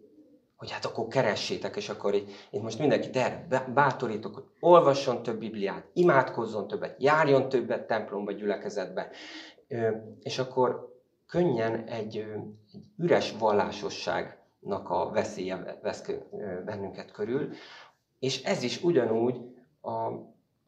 Hogy 0.55 0.71
hát 0.71 0.85
akkor 0.85 1.07
keressétek, 1.07 1.75
és 1.75 1.89
akkor 1.89 2.15
itt 2.15 2.61
most 2.61 2.79
mindenkit 2.79 3.15
erre 3.15 3.65
bátorítok, 3.73 4.33
hogy 4.33 4.43
olvasson 4.59 5.23
több 5.23 5.39
Bibliát, 5.39 5.85
imádkozzon 5.93 6.67
többet, 6.67 7.01
járjon 7.01 7.49
többet 7.49 7.87
templomba, 7.87 8.31
gyülekezetbe, 8.31 9.09
és 10.21 10.39
akkor 10.39 10.93
könnyen 11.27 11.83
egy, 11.87 12.17
egy 12.73 12.83
üres 12.97 13.35
vallásosságnak 13.39 14.89
a 14.89 15.09
veszélye 15.09 15.79
vesz 15.81 16.05
bennünket 16.65 17.11
körül, 17.11 17.49
és 18.19 18.43
ez 18.43 18.63
is 18.63 18.83
ugyanúgy 18.83 19.41
a, 19.81 19.91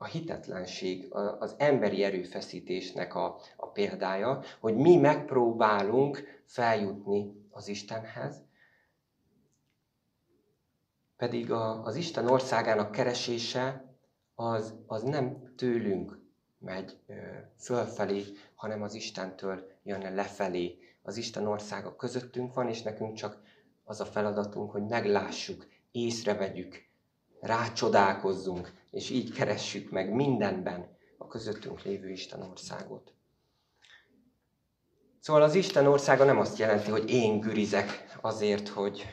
a 0.05 0.07
hitetlenség, 0.07 1.13
az 1.39 1.55
emberi 1.57 2.03
erőfeszítésnek 2.03 3.15
a, 3.15 3.39
a 3.55 3.69
példája, 3.71 4.41
hogy 4.59 4.75
mi 4.75 4.97
megpróbálunk 4.97 6.41
feljutni 6.45 7.47
az 7.49 7.67
Istenhez, 7.67 8.43
pedig 11.17 11.51
a, 11.51 11.83
az 11.83 11.95
Isten 11.95 12.27
országának 12.27 12.91
keresése 12.91 13.95
az, 14.35 14.73
az 14.87 15.03
nem 15.03 15.53
tőlünk 15.55 16.19
megy 16.59 16.97
fölfelé, 17.57 18.23
hanem 18.55 18.81
az 18.81 18.93
Istentől 18.93 19.67
jönne 19.83 20.09
lefelé. 20.09 20.77
Az 21.01 21.17
Isten 21.17 21.47
országa 21.47 21.95
közöttünk 21.95 22.53
van, 22.53 22.67
és 22.67 22.81
nekünk 22.81 23.13
csak 23.13 23.41
az 23.83 23.99
a 23.99 24.05
feladatunk, 24.05 24.71
hogy 24.71 24.85
meglássuk, 24.85 25.67
észrevegyük, 25.91 26.83
rácsodálkozzunk, 27.39 28.71
és 28.91 29.09
így 29.09 29.33
keressük 29.33 29.91
meg 29.91 30.13
mindenben 30.13 30.97
a 31.17 31.27
közöttünk 31.27 31.81
lévő 31.81 32.09
Isten 32.09 32.41
országot. 32.41 33.13
Szóval 35.19 35.41
az 35.41 35.55
Isten 35.55 35.87
országa 35.87 36.23
nem 36.23 36.39
azt 36.39 36.57
jelenti, 36.57 36.91
hogy 36.91 37.09
én 37.09 37.39
gürizek 37.39 38.17
azért, 38.21 38.67
hogy, 38.67 39.05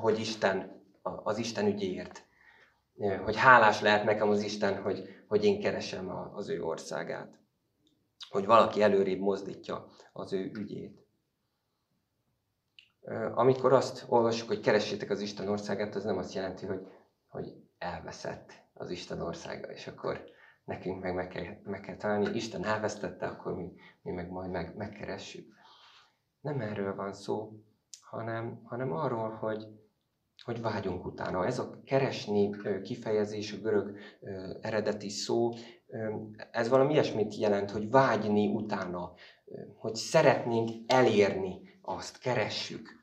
hogy 0.00 0.18
Isten, 0.18 0.82
az 1.02 1.38
Isten 1.38 1.66
ügyéért. 1.66 2.24
Hogy 3.24 3.36
hálás 3.36 3.80
lehet 3.80 4.04
nekem 4.04 4.28
az 4.28 4.42
Isten, 4.42 4.82
hogy, 4.82 5.24
hogy 5.28 5.44
én 5.44 5.60
keresem 5.60 6.10
az 6.34 6.48
ő 6.48 6.62
országát. 6.62 7.38
Hogy 8.28 8.46
valaki 8.46 8.82
előrébb 8.82 9.20
mozdítja 9.20 9.88
az 10.12 10.32
ő 10.32 10.50
ügyét. 10.54 11.01
Amikor 13.34 13.72
azt 13.72 14.04
olvassuk, 14.08 14.48
hogy 14.48 14.60
keressétek 14.60 15.10
az 15.10 15.20
Isten 15.20 15.48
országát, 15.48 15.94
az 15.94 16.04
nem 16.04 16.18
azt 16.18 16.34
jelenti, 16.34 16.66
hogy, 16.66 16.86
hogy 17.28 17.54
elveszett 17.78 18.52
az 18.74 18.90
Isten 18.90 19.20
országa, 19.20 19.72
és 19.72 19.86
akkor 19.86 20.24
nekünk 20.64 21.02
meg 21.02 21.14
meg 21.14 21.28
kell, 21.28 21.44
meg 21.64 21.80
kell 21.80 21.96
találni. 21.96 22.34
Isten 22.34 22.64
elvesztette, 22.64 23.26
akkor 23.26 23.54
mi, 23.54 23.72
mi 24.02 24.10
meg 24.10 24.30
majd 24.30 24.50
meg, 24.50 24.76
megkeressük. 24.76 25.52
Nem 26.40 26.60
erről 26.60 26.94
van 26.94 27.12
szó, 27.12 27.52
hanem, 28.00 28.60
hanem 28.64 28.92
arról, 28.92 29.30
hogy, 29.30 29.66
hogy 30.44 30.60
vágyunk 30.60 31.04
utána. 31.04 31.46
Ez 31.46 31.58
a 31.58 31.80
keresni 31.84 32.50
kifejezés, 32.82 33.52
a 33.52 33.56
görög 33.56 33.96
eredeti 34.60 35.08
szó, 35.08 35.50
ez 36.50 36.68
valami 36.68 36.92
ilyesmit 36.92 37.36
jelent, 37.36 37.70
hogy 37.70 37.90
vágyni 37.90 38.48
utána, 38.48 39.12
hogy 39.76 39.94
szeretnénk 39.94 40.70
elérni 40.86 41.71
azt, 41.82 42.18
keressük. 42.18 43.00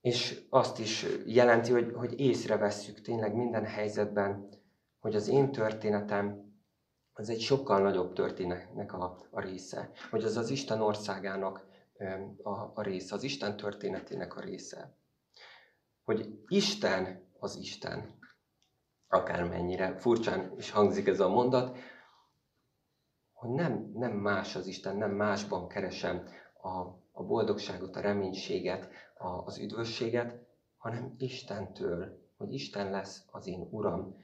És 0.00 0.46
azt 0.50 0.78
is 0.78 1.06
jelenti, 1.26 1.72
hogy, 1.72 1.92
hogy 1.94 2.20
észrevesszük 2.20 3.00
tényleg 3.00 3.34
minden 3.34 3.64
helyzetben, 3.64 4.48
hogy 4.98 5.14
az 5.14 5.28
én 5.28 5.52
történetem 5.52 6.52
az 7.12 7.28
egy 7.28 7.40
sokkal 7.40 7.80
nagyobb 7.80 8.12
történetnek 8.12 8.92
a, 8.92 9.26
a 9.30 9.40
része, 9.40 9.90
hogy 10.10 10.24
az 10.24 10.36
az 10.36 10.50
Isten 10.50 10.80
országának 10.80 11.66
a, 12.42 12.50
a 12.50 12.82
része, 12.82 13.14
az 13.14 13.22
Isten 13.22 13.56
történetének 13.56 14.36
a 14.36 14.40
része. 14.40 14.96
Hogy 16.04 16.38
Isten 16.46 17.32
az 17.38 17.56
Isten, 17.56 18.18
akármennyire 19.08 19.96
furcsán 19.96 20.52
is 20.56 20.70
hangzik 20.70 21.06
ez 21.06 21.20
a 21.20 21.28
mondat, 21.28 21.78
hogy 23.32 23.50
nem, 23.50 23.90
nem 23.94 24.12
más 24.12 24.56
az 24.56 24.66
Isten, 24.66 24.96
nem 24.96 25.10
másban 25.10 25.68
keresem 25.68 26.28
a, 26.64 26.98
a 27.12 27.22
boldogságot, 27.22 27.96
a 27.96 28.00
reménységet, 28.00 28.88
a, 29.18 29.28
az 29.28 29.58
üdvösséget, 29.58 30.46
hanem 30.76 31.14
Istentől, 31.18 32.22
hogy 32.36 32.52
Isten 32.52 32.90
lesz 32.90 33.24
az 33.30 33.46
én 33.46 33.68
Uram. 33.70 34.16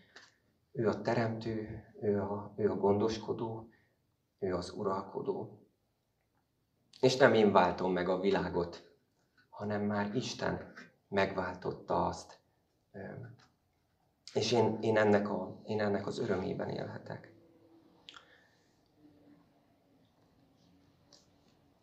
Ő 0.73 0.89
a 0.89 1.01
teremtő, 1.01 1.85
ő 2.01 2.21
a, 2.21 2.53
ő 2.57 2.71
a 2.71 2.77
gondoskodó, 2.77 3.69
ő 4.39 4.55
az 4.55 4.71
uralkodó. 4.71 5.59
És 7.01 7.17
nem 7.17 7.35
én 7.35 7.53
váltom 7.53 7.93
meg 7.93 8.09
a 8.09 8.21
világot, 8.21 8.91
hanem 9.49 9.83
már 9.83 10.15
Isten 10.15 10.73
megváltotta 11.09 12.07
azt. 12.07 12.39
És 14.35 14.53
én, 14.53 14.79
én, 14.81 14.97
ennek, 14.97 15.31
a, 15.31 15.61
én 15.65 15.81
ennek 15.81 16.07
az 16.07 16.19
örömében 16.19 16.69
élhetek. 16.69 17.30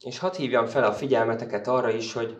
És 0.08 0.18
hadd 0.18 0.36
hívjam 0.36 0.66
fel 0.66 0.84
a 0.84 0.94
figyelmeteket 0.94 1.68
arra 1.68 1.90
is, 1.90 2.14
hogy, 2.14 2.38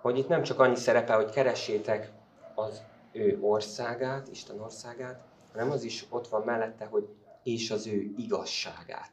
hogy 0.00 0.18
itt 0.18 0.28
nem 0.28 0.42
csak 0.42 0.58
annyi 0.58 0.76
szerepe, 0.76 1.14
hogy 1.14 1.30
keressétek 1.30 2.12
az 2.54 2.82
ő 3.12 3.38
országát, 3.40 4.28
Isten 4.28 4.60
országát, 4.60 5.20
hanem 5.52 5.70
az 5.70 5.82
is 5.82 6.06
ott 6.10 6.28
van 6.28 6.42
mellette, 6.42 6.84
hogy 6.84 7.08
és 7.42 7.70
az 7.70 7.86
ő 7.86 8.12
igazságát. 8.16 9.10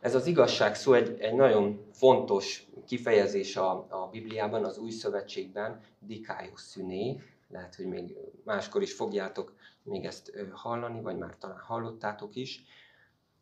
Ez 0.00 0.14
az 0.14 0.26
igazság 0.26 0.74
szó 0.74 0.92
egy, 0.92 1.20
egy 1.20 1.34
nagyon 1.34 1.86
fontos 1.92 2.66
kifejezés 2.86 3.56
a, 3.56 3.70
a 3.88 4.08
Bibliában, 4.10 4.64
az 4.64 4.78
Új 4.78 4.90
Szövetségben, 4.90 5.80
dikájus 5.98 6.60
szüné, 6.60 7.20
lehet, 7.50 7.74
hogy 7.74 7.86
még 7.86 8.16
máskor 8.44 8.82
is 8.82 8.92
fogjátok 8.92 9.52
még 9.82 10.04
ezt 10.04 10.32
hallani, 10.52 11.00
vagy 11.00 11.18
már 11.18 11.36
talán 11.38 11.58
hallottátok 11.58 12.36
is. 12.36 12.62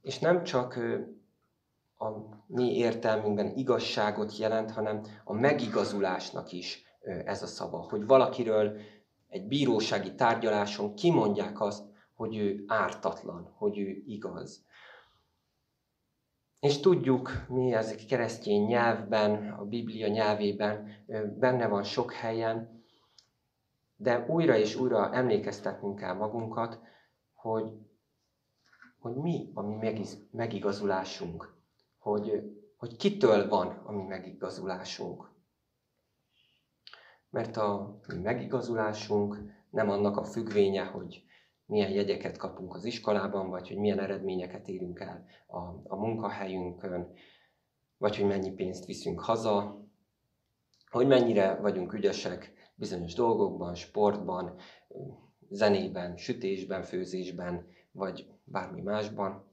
És 0.03 0.19
nem 0.19 0.45
csak 0.45 0.79
a 1.99 2.09
mi 2.47 2.77
értelmünkben 2.77 3.57
igazságot 3.57 4.37
jelent, 4.37 4.71
hanem 4.71 5.03
a 5.25 5.33
megigazulásnak 5.33 6.53
is 6.53 6.85
ez 7.25 7.43
a 7.43 7.47
szava. 7.47 7.79
Hogy 7.79 8.07
valakiről 8.07 8.77
egy 9.29 9.47
bírósági 9.47 10.15
tárgyaláson 10.15 10.95
kimondják 10.95 11.61
azt, 11.61 11.85
hogy 12.15 12.37
ő 12.37 12.65
ártatlan, 12.67 13.55
hogy 13.57 13.79
ő 13.79 14.03
igaz. 14.07 14.65
És 16.61 16.81
tudjuk, 16.81 17.31
mi 17.49 17.73
ez 17.73 17.95
keresztény 17.95 18.67
nyelvben, 18.67 19.53
a 19.53 19.65
Biblia 19.65 20.09
nyelvében 20.09 20.89
benne 21.39 21.67
van 21.67 21.83
sok 21.83 22.13
helyen, 22.13 22.85
de 23.97 24.27
újra 24.29 24.57
és 24.57 24.75
újra 24.75 25.13
emlékeztetnünk 25.13 25.99
kell 25.99 26.15
magunkat, 26.15 26.81
hogy, 27.35 27.73
hogy 28.99 29.15
mi 29.15 29.51
a 29.55 29.63
mi 29.63 30.05
megigazulásunk 30.31 31.56
hogy, 32.07 32.43
hogy 32.77 32.97
kitől 32.97 33.49
van 33.49 33.67
a 33.85 33.93
mi 33.93 34.03
megigazulásunk. 34.03 35.31
Mert 37.31 37.57
a 37.57 37.99
mi 38.09 38.19
megigazulásunk 38.19 39.37
nem 39.71 39.91
annak 39.91 40.17
a 40.17 40.25
függvénye, 40.25 40.85
hogy 40.85 41.25
milyen 41.65 41.91
jegyeket 41.91 42.37
kapunk 42.37 42.75
az 42.75 42.85
iskolában, 42.85 43.51
vagy 43.51 43.69
hogy 43.69 43.77
milyen 43.77 43.99
eredményeket 43.99 44.69
érünk 44.69 45.01
el 45.01 45.25
a, 45.47 45.59
a 45.85 45.97
munkahelyünkön, 45.97 47.13
vagy 47.97 48.17
hogy 48.17 48.27
mennyi 48.27 48.53
pénzt 48.53 48.85
viszünk 48.85 49.21
haza, 49.21 49.85
hogy 50.91 51.07
mennyire 51.07 51.55
vagyunk 51.55 51.93
ügyesek 51.93 52.53
bizonyos 52.75 53.15
dolgokban, 53.15 53.75
sportban, 53.75 54.59
zenében, 55.49 56.17
sütésben, 56.17 56.83
főzésben, 56.83 57.67
vagy 57.93 58.27
bármi 58.45 58.81
másban 58.81 59.46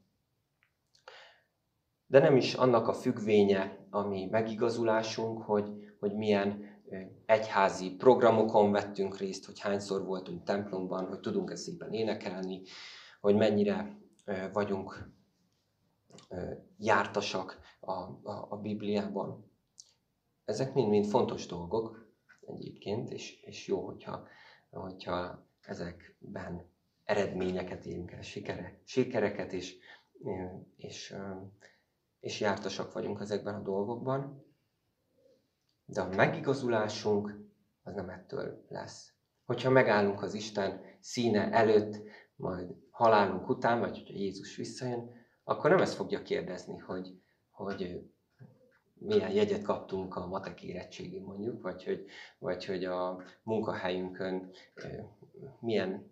de 2.13 2.19
nem 2.19 2.35
is 2.35 2.53
annak 2.53 2.87
a 2.87 2.93
függvénye, 2.93 3.77
ami 3.89 4.25
megigazulásunk, 4.25 5.41
hogy, 5.41 5.93
hogy 5.99 6.15
milyen 6.15 6.79
egyházi 7.25 7.95
programokon 7.95 8.71
vettünk 8.71 9.17
részt, 9.17 9.45
hogy 9.45 9.59
hányszor 9.59 10.05
voltunk 10.05 10.43
templomban, 10.43 11.07
hogy 11.07 11.19
tudunk-e 11.19 11.55
szépen 11.55 11.93
énekelni, 11.93 12.61
hogy 13.21 13.35
mennyire 13.35 13.97
vagyunk 14.51 15.09
jártasak 16.77 17.59
a, 17.79 17.91
a, 17.91 18.47
a 18.49 18.57
Bibliában. 18.57 19.51
Ezek 20.45 20.73
mind-mind 20.73 21.05
fontos 21.05 21.45
dolgok 21.45 22.13
egyébként, 22.45 23.09
és, 23.09 23.41
és 23.41 23.67
jó, 23.67 23.85
hogyha, 23.85 24.27
hogyha 24.69 25.47
ezekben 25.61 26.69
eredményeket 27.03 27.85
érünk 27.85 28.11
el, 28.11 28.21
sikere, 28.21 28.79
sikereket, 28.83 29.53
és, 29.53 29.77
és 30.75 31.15
és 32.23 32.39
jártasak 32.39 32.93
vagyunk 32.93 33.19
ezekben 33.19 33.55
a 33.55 33.61
dolgokban, 33.61 34.45
de 35.85 36.01
a 36.01 36.07
megigazulásunk 36.07 37.39
az 37.83 37.93
nem 37.93 38.09
ettől 38.09 38.65
lesz. 38.69 39.13
Hogyha 39.45 39.69
megállunk 39.69 40.21
az 40.21 40.33
Isten 40.33 40.81
színe 40.99 41.51
előtt, 41.51 42.01
majd 42.35 42.75
halálunk 42.89 43.49
után, 43.49 43.79
vagy 43.79 43.97
hogyha 43.97 44.13
Jézus 44.13 44.55
visszajön, 44.55 45.11
akkor 45.43 45.69
nem 45.69 45.79
ezt 45.79 45.95
fogja 45.95 46.21
kérdezni, 46.21 46.77
hogy, 46.77 47.21
hogy 47.51 48.09
milyen 48.93 49.31
jegyet 49.31 49.63
kaptunk 49.63 50.15
a 50.15 50.27
matek 50.27 50.63
érettségén 50.63 51.23
mondjuk, 51.23 51.61
vagy 51.61 51.83
hogy, 51.83 52.05
vagy 52.39 52.65
hogy 52.65 52.85
a 52.85 53.23
munkahelyünkön 53.43 54.51
milyen 55.59 56.11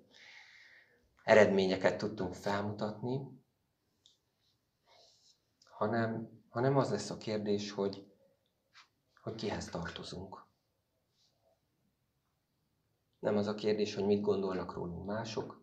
eredményeket 1.23 1.97
tudtunk 1.97 2.33
felmutatni, 2.33 3.40
hanem, 5.81 6.29
hanem 6.49 6.77
az 6.77 6.89
lesz 6.89 7.09
a 7.09 7.17
kérdés, 7.17 7.71
hogy, 7.71 8.05
hogy 9.21 9.35
kihez 9.35 9.65
tartozunk. 9.65 10.45
Nem 13.19 13.37
az 13.37 13.47
a 13.47 13.55
kérdés, 13.55 13.95
hogy 13.95 14.05
mit 14.05 14.21
gondolnak 14.21 14.73
rólunk 14.73 15.05
mások, 15.05 15.61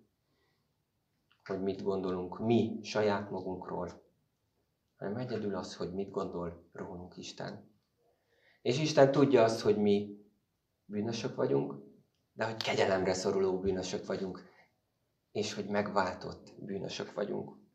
hogy 1.45 1.63
mit 1.63 1.83
gondolunk 1.83 2.39
mi 2.39 2.79
saját 2.83 3.31
magunkról, 3.31 4.03
hanem 4.97 5.17
egyedül 5.17 5.55
az, 5.55 5.77
hogy 5.77 5.95
mit 5.95 6.11
gondol 6.11 6.69
rólunk 6.73 7.17
Isten. 7.17 7.71
És 8.63 8.79
Isten 8.81 9.13
tudja 9.13 9.43
azt, 9.43 9.61
hogy 9.61 9.77
mi 9.77 10.27
bűnösök 10.85 11.35
vagyunk, 11.35 11.75
de 12.33 12.45
hogy 12.45 12.63
kegyelemre 12.63 13.15
szoruló 13.15 13.61
bűnösök 13.61 14.07
vagyunk, 14.07 14.43
és 15.33 15.55
hogy 15.55 15.67
megváltott 15.67 16.55
bűnösök 16.59 17.13
vagyunk. 17.13 17.67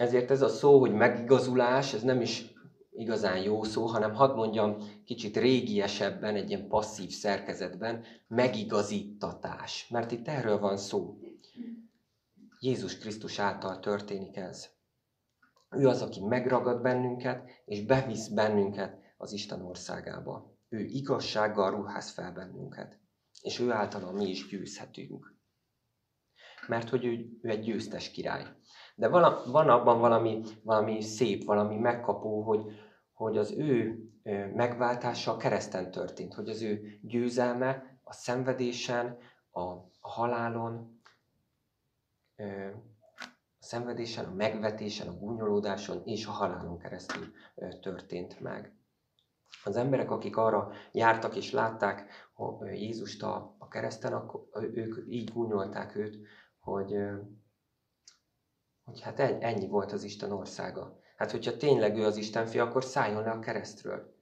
Ezért 0.00 0.30
ez 0.30 0.42
a 0.42 0.48
szó, 0.48 0.78
hogy 0.78 0.92
megigazulás, 0.92 1.94
ez 1.94 2.02
nem 2.02 2.20
is 2.20 2.54
igazán 2.90 3.42
jó 3.42 3.62
szó, 3.62 3.86
hanem 3.86 4.14
hadd 4.14 4.34
mondjam 4.34 4.76
kicsit 5.04 5.36
régiesebben, 5.36 6.34
egy 6.34 6.48
ilyen 6.48 6.68
passzív 6.68 7.10
szerkezetben, 7.10 8.04
megigazítatás. 8.28 9.88
Mert 9.88 10.10
itt 10.10 10.28
erről 10.28 10.58
van 10.58 10.76
szó. 10.76 11.18
Jézus 12.60 12.98
Krisztus 12.98 13.38
által 13.38 13.80
történik 13.80 14.36
ez. 14.36 14.68
Ő 15.70 15.88
az, 15.88 16.02
aki 16.02 16.20
megragad 16.20 16.82
bennünket, 16.82 17.50
és 17.64 17.84
bevisz 17.84 18.28
bennünket 18.28 18.98
az 19.16 19.32
Isten 19.32 19.62
országába. 19.62 20.56
Ő 20.68 20.80
igazsággal 20.80 21.70
ruház 21.70 22.10
fel 22.10 22.32
bennünket, 22.32 22.98
és 23.42 23.58
ő 23.58 23.70
által 23.70 24.12
mi 24.12 24.28
is 24.28 24.48
győzhetünk. 24.48 25.34
Mert 26.66 26.88
hogy 26.88 27.04
ő, 27.04 27.38
ő 27.42 27.48
egy 27.48 27.62
győztes 27.62 28.10
király. 28.10 28.46
De 29.00 29.08
vala, 29.08 29.42
van 29.46 29.68
abban 29.68 30.00
valami, 30.00 30.42
valami 30.62 31.00
szép, 31.00 31.44
valami 31.44 31.76
megkapó, 31.76 32.42
hogy, 32.42 32.64
hogy 33.12 33.36
az 33.36 33.52
ő 33.52 33.98
megváltása 34.54 35.32
a 35.32 35.36
kereszten 35.36 35.90
történt, 35.90 36.34
hogy 36.34 36.48
az 36.48 36.62
ő 36.62 36.98
győzelme 37.02 37.98
a 38.02 38.12
szenvedésen, 38.12 39.18
a, 39.50 39.60
a 40.00 40.08
halálon, 40.08 41.00
a 43.58 43.62
szenvedésen, 43.62 44.24
a 44.24 44.34
megvetésen, 44.34 45.08
a 45.08 45.18
gúnyolódáson 45.18 46.02
és 46.04 46.26
a 46.26 46.30
halálon 46.30 46.78
keresztül 46.78 47.26
történt 47.80 48.40
meg. 48.40 48.74
Az 49.64 49.76
emberek, 49.76 50.10
akik 50.10 50.36
arra 50.36 50.70
jártak 50.92 51.36
és 51.36 51.52
látták 51.52 52.28
Jézust 52.72 53.22
a, 53.22 53.54
a 53.58 53.68
kereszten, 53.68 54.12
akkor 54.12 54.48
ők 54.74 55.04
így 55.08 55.32
gúnyolták 55.32 55.96
őt, 55.96 56.18
hogy, 56.58 56.94
hogy 58.90 59.00
hát 59.00 59.18
ennyi 59.20 59.68
volt 59.68 59.92
az 59.92 60.02
Isten 60.02 60.32
országa. 60.32 60.98
Hát, 61.16 61.30
hogyha 61.30 61.56
tényleg 61.56 61.96
ő 61.96 62.04
az 62.04 62.16
Isten 62.16 62.46
fia, 62.46 62.64
akkor 62.64 62.84
szálljon 62.84 63.22
le 63.22 63.30
a 63.30 63.38
keresztről. 63.38 64.14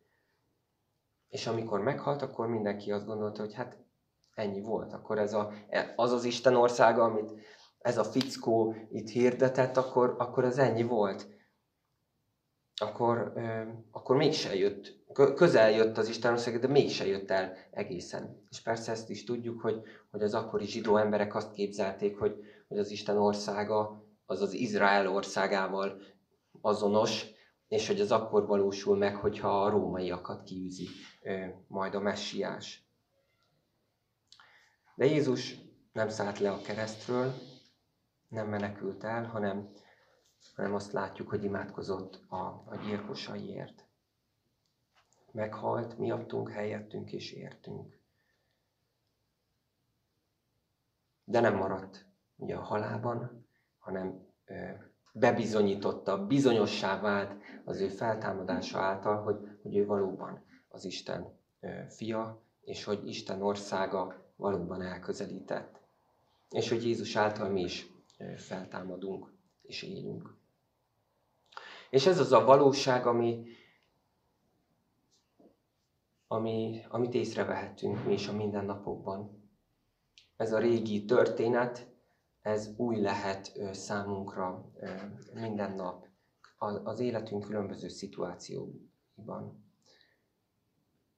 És 1.28 1.46
amikor 1.46 1.80
meghalt, 1.80 2.22
akkor 2.22 2.46
mindenki 2.46 2.92
azt 2.92 3.06
gondolta, 3.06 3.42
hogy 3.42 3.54
hát 3.54 3.76
ennyi 4.34 4.60
volt. 4.60 4.92
Akkor 4.92 5.18
ez 5.18 5.34
a, 5.34 5.52
az 5.96 6.12
az 6.12 6.24
Isten 6.24 6.54
országa, 6.54 7.02
amit 7.02 7.32
ez 7.78 7.98
a 7.98 8.04
fickó 8.04 8.74
itt 8.90 9.08
hirdetett, 9.08 9.76
akkor, 9.76 10.14
akkor 10.18 10.44
ez 10.44 10.58
ennyi 10.58 10.82
volt. 10.82 11.28
Akkor, 12.80 13.32
akkor 13.90 14.16
mégse 14.16 14.54
jött, 14.54 14.96
közel 15.34 15.70
jött 15.70 15.96
az 15.96 16.08
Isten 16.08 16.32
ország, 16.32 16.58
de 16.58 16.66
mégse 16.66 17.06
jött 17.06 17.30
el 17.30 17.56
egészen. 17.70 18.46
És 18.50 18.60
persze 18.60 18.92
ezt 18.92 19.10
is 19.10 19.24
tudjuk, 19.24 19.60
hogy, 19.60 19.82
hogy 20.10 20.22
az 20.22 20.34
akkori 20.34 20.66
zsidó 20.66 20.96
emberek 20.96 21.34
azt 21.34 21.52
képzelték, 21.52 22.18
hogy, 22.18 22.34
hogy 22.68 22.78
az 22.78 22.90
Isten 22.90 23.16
országa 23.16 24.06
az 24.30 24.40
az 24.40 24.52
Izrael 24.52 25.08
országával 25.08 26.02
azonos, 26.60 27.26
és 27.68 27.86
hogy 27.86 28.00
az 28.00 28.12
akkor 28.12 28.46
valósul 28.46 28.96
meg, 28.96 29.16
hogyha 29.16 29.62
a 29.62 29.68
rómaiakat 29.68 30.42
kiűzi 30.42 30.88
majd 31.66 31.94
a 31.94 32.00
messiás. 32.00 32.86
De 34.94 35.04
Jézus 35.04 35.54
nem 35.92 36.08
szállt 36.08 36.38
le 36.38 36.50
a 36.50 36.60
keresztről, 36.60 37.34
nem 38.28 38.48
menekült 38.48 39.04
el, 39.04 39.24
hanem, 39.24 39.72
hanem 40.54 40.74
azt 40.74 40.92
látjuk, 40.92 41.28
hogy 41.28 41.44
imádkozott 41.44 42.20
a, 42.28 42.44
a 42.66 42.76
gyilkosaiért. 42.84 43.86
Meghalt, 45.32 45.98
miattunk, 45.98 46.50
helyettünk 46.50 47.12
és 47.12 47.32
értünk. 47.32 47.98
De 51.24 51.40
nem 51.40 51.56
maradt 51.56 52.06
ugye 52.36 52.56
a 52.56 52.62
halálban, 52.62 53.47
hanem 53.88 54.26
bebizonyította, 55.12 56.26
bizonyossá 56.26 57.00
vált 57.00 57.36
az 57.64 57.80
ő 57.80 57.88
feltámadása 57.88 58.78
által, 58.78 59.22
hogy, 59.22 59.36
hogy 59.62 59.76
ő 59.76 59.86
valóban 59.86 60.44
az 60.68 60.84
Isten 60.84 61.38
fia, 61.88 62.42
és 62.60 62.84
hogy 62.84 63.08
Isten 63.08 63.42
országa 63.42 64.32
valóban 64.36 64.82
elközelített. 64.82 65.80
És 66.50 66.68
hogy 66.68 66.84
Jézus 66.84 67.16
által 67.16 67.48
mi 67.48 67.60
is 67.60 67.86
feltámadunk 68.36 69.32
és 69.62 69.82
élünk. 69.82 70.36
És 71.90 72.06
ez 72.06 72.18
az 72.18 72.32
a 72.32 72.44
valóság, 72.44 73.06
ami, 73.06 73.46
ami, 76.26 76.84
amit 76.88 77.14
észrevehetünk 77.14 78.04
mi 78.04 78.12
is 78.12 78.28
a 78.28 78.32
mindennapokban. 78.32 79.50
Ez 80.36 80.52
a 80.52 80.58
régi 80.58 81.04
történet, 81.04 81.96
ez 82.48 82.74
új 82.76 83.00
lehet 83.00 83.52
számunkra 83.72 84.72
minden 85.34 85.72
nap 85.72 86.06
az 86.84 87.00
életünk 87.00 87.44
különböző 87.44 87.88
szituációiban. 87.88 89.66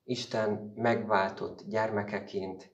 Isten 0.04 0.72
megváltott 0.74 1.62
gyermekeként 1.62 2.72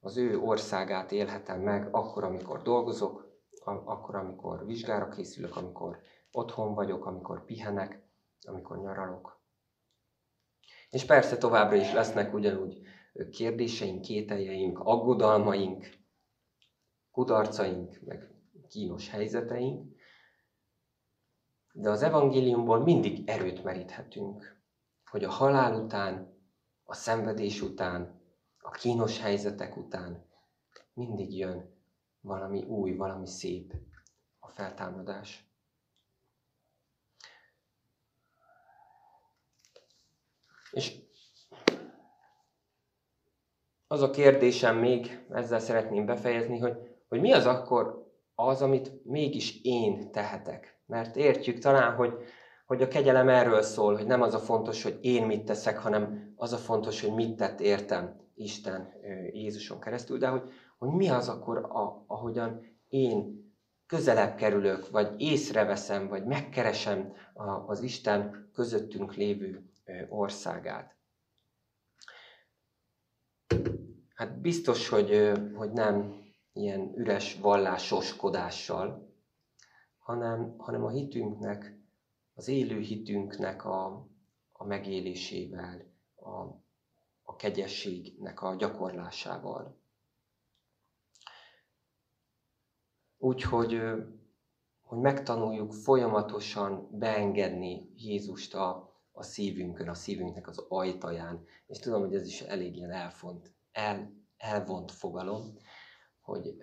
az 0.00 0.16
ő 0.16 0.38
országát 0.38 1.12
élhetem 1.12 1.60
meg 1.60 1.94
akkor, 1.94 2.24
amikor 2.24 2.62
dolgozok, 2.62 3.30
akkor, 3.64 4.14
amikor 4.14 4.66
vizsgára 4.66 5.08
készülök, 5.08 5.56
amikor 5.56 5.98
otthon 6.32 6.74
vagyok, 6.74 7.06
amikor 7.06 7.44
pihenek, 7.44 8.02
amikor 8.42 8.78
nyaralok. 8.78 9.40
És 10.90 11.04
persze 11.04 11.36
továbbra 11.36 11.76
is 11.76 11.92
lesznek 11.92 12.34
ugyanúgy 12.34 12.80
kérdéseink, 13.30 14.02
kételjeink, 14.02 14.78
aggodalmaink, 14.78 16.01
kudarcaink, 17.12 18.00
meg 18.04 18.30
kínos 18.68 19.08
helyzeteink, 19.08 19.96
de 21.72 21.90
az 21.90 22.02
evangéliumból 22.02 22.78
mindig 22.82 23.28
erőt 23.28 23.64
meríthetünk, 23.64 24.60
hogy 25.04 25.24
a 25.24 25.30
halál 25.30 25.74
után, 25.74 26.40
a 26.84 26.94
szenvedés 26.94 27.60
után, 27.60 28.20
a 28.58 28.70
kínos 28.70 29.20
helyzetek 29.20 29.76
után 29.76 30.26
mindig 30.92 31.36
jön 31.36 31.80
valami 32.20 32.62
új, 32.62 32.96
valami 32.96 33.26
szép, 33.26 33.74
a 34.38 34.48
feltámadás. 34.48 35.46
És 40.70 41.00
az 43.86 44.02
a 44.02 44.10
kérdésem 44.10 44.76
még, 44.76 45.26
ezzel 45.30 45.60
szeretném 45.60 46.06
befejezni, 46.06 46.58
hogy, 46.58 46.92
hogy 47.12 47.20
mi 47.20 47.32
az 47.32 47.46
akkor 47.46 48.12
az, 48.34 48.62
amit 48.62 49.04
mégis 49.04 49.60
én 49.62 50.10
tehetek. 50.10 50.80
Mert 50.86 51.16
értjük 51.16 51.58
talán, 51.58 51.94
hogy, 51.94 52.12
hogy 52.66 52.82
a 52.82 52.88
kegyelem 52.88 53.28
erről 53.28 53.62
szól, 53.62 53.96
hogy 53.96 54.06
nem 54.06 54.22
az 54.22 54.34
a 54.34 54.38
fontos, 54.38 54.82
hogy 54.82 54.98
én 55.00 55.26
mit 55.26 55.44
teszek, 55.44 55.78
hanem 55.78 56.32
az 56.36 56.52
a 56.52 56.56
fontos, 56.56 57.00
hogy 57.00 57.14
mit 57.14 57.36
tett 57.36 57.60
értem 57.60 58.20
Isten 58.34 58.92
Jézuson 59.32 59.80
keresztül, 59.80 60.18
de 60.18 60.28
hogy, 60.28 60.42
hogy 60.78 60.88
mi 60.88 61.08
az 61.08 61.28
akkor, 61.28 61.58
a, 61.58 62.04
ahogyan 62.06 62.60
én 62.88 63.44
közelebb 63.86 64.34
kerülök, 64.34 64.90
vagy 64.90 65.20
észreveszem, 65.20 66.08
vagy 66.08 66.24
megkeresem 66.24 67.12
a, 67.34 67.50
az 67.50 67.82
Isten 67.82 68.50
közöttünk 68.54 69.14
lévő 69.14 69.70
országát. 70.08 70.96
Hát 74.14 74.40
biztos, 74.40 74.88
hogy, 74.88 75.32
hogy 75.54 75.72
nem 75.72 76.21
ilyen 76.52 76.92
üres 76.96 77.34
vallásoskodással, 77.34 79.14
hanem, 79.98 80.54
hanem 80.58 80.84
a 80.84 80.90
hitünknek, 80.90 81.80
az 82.34 82.48
élő 82.48 82.80
hitünknek 82.80 83.64
a, 83.64 84.08
a 84.52 84.64
megélésével, 84.64 85.86
a, 86.14 86.30
a 87.22 87.36
kegyességnek 87.36 88.42
a 88.42 88.54
gyakorlásával. 88.54 89.80
Úgyhogy 93.18 93.80
hogy 94.92 95.00
megtanuljuk 95.00 95.72
folyamatosan 95.72 96.88
beengedni 96.90 97.92
Jézust 97.96 98.54
a, 98.54 98.94
a 99.12 99.22
szívünkön, 99.22 99.88
a 99.88 99.94
szívünknek 99.94 100.48
az 100.48 100.64
ajtaján. 100.68 101.44
És 101.66 101.78
tudom, 101.78 102.00
hogy 102.00 102.14
ez 102.14 102.26
is 102.26 102.40
elég 102.40 102.76
ilyen 102.76 102.90
elfont, 102.90 103.52
el, 103.72 104.12
elvont 104.36 104.90
fogalom, 104.90 105.54
hogy 106.22 106.54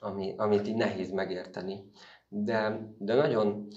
ami, 0.00 0.34
amit 0.36 0.68
így 0.68 0.76
nehéz 0.76 1.10
megérteni. 1.10 1.90
De, 2.28 2.88
de 2.98 3.14
nagyon 3.14 3.68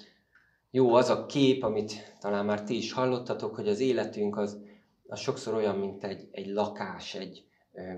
jó 0.71 0.93
az 0.93 1.09
a 1.09 1.25
kép, 1.25 1.63
amit 1.63 2.15
talán 2.19 2.45
már 2.45 2.63
ti 2.63 2.77
is 2.77 2.91
hallottatok, 2.91 3.55
hogy 3.55 3.67
az 3.67 3.79
életünk 3.79 4.37
az, 4.37 4.61
az 5.07 5.19
sokszor 5.19 5.53
olyan, 5.53 5.77
mint 5.77 6.03
egy, 6.03 6.27
egy 6.31 6.47
lakás, 6.47 7.15
egy, 7.15 7.45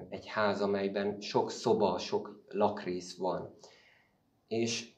egy 0.09 0.27
ház, 0.27 0.61
amelyben 0.61 1.21
sok 1.21 1.51
szoba, 1.51 1.97
sok 1.97 2.43
lakrész 2.49 3.17
van. 3.17 3.57
És 4.47 4.93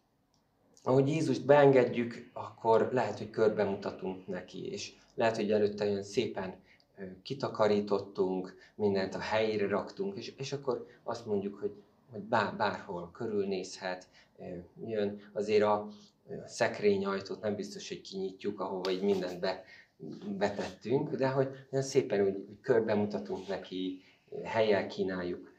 ahogy 0.84 1.08
Jézust 1.08 1.46
beengedjük, 1.46 2.30
akkor 2.34 2.90
lehet, 2.92 3.18
hogy 3.18 3.30
körbe 3.30 3.64
mutatunk 3.64 4.28
neki, 4.28 4.72
és 4.72 4.94
lehet, 5.16 5.36
hogy 5.36 5.52
előtte 5.52 5.86
olyan 5.86 6.04
szépen 6.04 6.66
kitakarítottunk, 7.24 8.56
mindent 8.76 9.16
a 9.16 9.20
helyére 9.20 9.68
raktunk, 9.68 10.18
és, 10.18 10.34
és 10.38 10.54
akkor 10.54 10.88
azt 11.04 11.26
mondjuk, 11.26 11.60
hogy, 11.60 11.74
hogy 12.12 12.22
bár, 12.22 12.56
bárhol 12.56 13.12
körülnézhet, 13.12 14.08
jön 14.86 15.22
azért 15.34 15.64
a 15.64 15.88
szekrényajtót 16.46 17.42
nem 17.42 17.56
biztos, 17.56 17.88
hogy 17.88 18.02
kinyitjuk, 18.02 18.60
ahova 18.60 18.92
így 18.92 19.04
mindent 19.04 19.40
be, 19.40 19.64
betettünk, 20.38 21.16
de 21.16 21.30
hogy 21.30 21.48
olyan 21.72 21.86
szépen 21.86 22.26
úgy, 22.26 22.36
úgy 22.36 22.60
körbe 22.62 22.96
mutatunk 22.96 23.48
neki, 23.48 24.02
helyel 24.44 24.88
kínáljuk. 24.88 25.52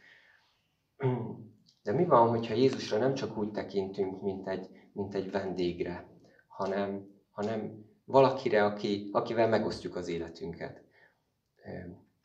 De 1.83 1.93
mi 1.93 2.05
van, 2.05 2.29
hogyha 2.29 2.55
Jézusra 2.55 2.99
nem 2.99 3.15
csak 3.15 3.39
úgy 3.39 3.51
tekintünk, 3.51 4.23
mint 4.23 4.49
egy, 4.49 4.69
mint 4.93 5.15
egy 5.15 5.31
vendégre, 5.31 6.07
hanem, 6.47 7.09
hanem 7.31 7.87
valakire, 8.05 8.65
aki, 8.65 9.09
akivel 9.13 9.49
megosztjuk 9.49 9.97
az 9.97 10.09
életünket, 10.09 10.83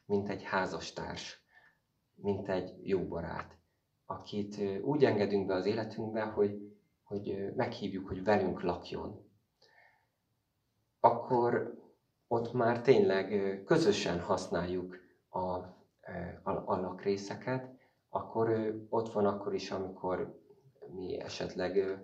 mint 0.06 0.30
egy 0.30 0.44
házastárs, 0.44 1.44
mint 2.16 2.50
egy 2.50 2.88
jó 2.88 3.08
barát, 3.08 3.58
akit 4.06 4.82
úgy 4.82 5.06
engedünk 5.06 5.48
be 5.48 5.54
az 5.54 5.66
életünkbe, 5.66 6.22
hogy, 6.24 6.78
hogy 7.04 7.54
meghívjuk, 7.56 8.08
hogy 8.08 8.24
velünk 8.24 8.62
lakjon. 8.62 9.32
Akkor 11.00 11.82
ott 12.28 12.54
már 12.54 12.82
tényleg 12.82 13.62
közösen 13.66 14.20
használjuk 14.20 14.98
a, 15.30 15.40
a, 15.40 16.52
a 16.66 16.80
lakrészeket, 16.80 17.72
akkor 18.10 18.76
ott 18.90 19.12
van 19.12 19.26
akkor 19.26 19.54
is, 19.54 19.72
amikor 19.72 20.42
mi 20.94 21.20
esetleg 21.20 22.02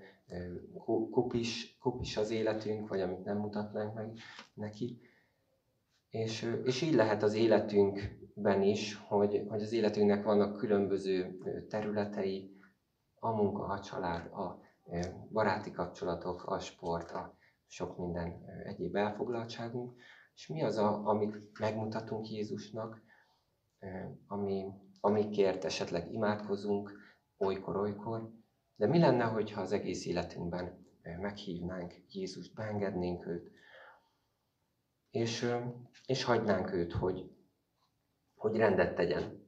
kupis, 1.12 1.78
kupis 1.80 2.18
az 2.18 2.30
életünk, 2.30 2.88
vagy 2.88 3.02
amit 3.02 3.24
nem 3.24 3.38
mutatnánk 3.38 3.94
meg 3.94 4.14
neki. 4.54 5.02
És, 6.10 6.60
és 6.64 6.82
így 6.82 6.94
lehet 6.94 7.24
az 7.24 7.34
életünkben 7.34 8.62
is, 8.62 8.96
hogy, 8.96 9.46
hogy 9.48 9.62
az 9.62 9.72
életünknek 9.72 10.24
vannak 10.24 10.58
különböző 10.58 11.38
területei, 11.70 12.58
a 13.20 13.32
munka, 13.32 13.64
a 13.64 13.80
család, 13.80 14.26
a 14.26 14.62
baráti 15.32 15.72
kapcsolatok, 15.72 16.44
a 16.46 16.60
sport, 16.60 17.12
a 17.12 17.38
sok 17.68 17.98
minden 17.98 18.44
egyéb 18.64 18.96
elfoglaltságunk. 18.96 19.94
És 20.36 20.48
mi 20.48 20.64
az, 20.64 20.78
a, 20.78 21.08
amit 21.08 21.60
megmutatunk 21.60 22.30
Jézusnak, 22.30 23.02
ami, 24.28 24.66
amikért 25.00 25.66
esetleg 25.66 26.14
imádkozunk 26.14 26.92
olykor-olykor, 27.38 28.32
de 28.76 28.88
mi 28.88 29.00
lenne, 29.00 29.24
hogyha 29.24 29.62
az 29.62 29.72
egész 29.72 30.06
életünkben 30.06 30.86
meghívnánk 31.20 31.94
Jézust, 32.12 32.54
beengednénk 32.54 33.28
őt, 33.28 33.52
és, 35.12 35.52
és 36.06 36.24
hagynánk 36.24 36.74
őt, 36.74 36.94
hogy, 36.94 37.32
hogy 38.36 38.58
rendet 38.58 38.96
tegyen. 38.96 39.48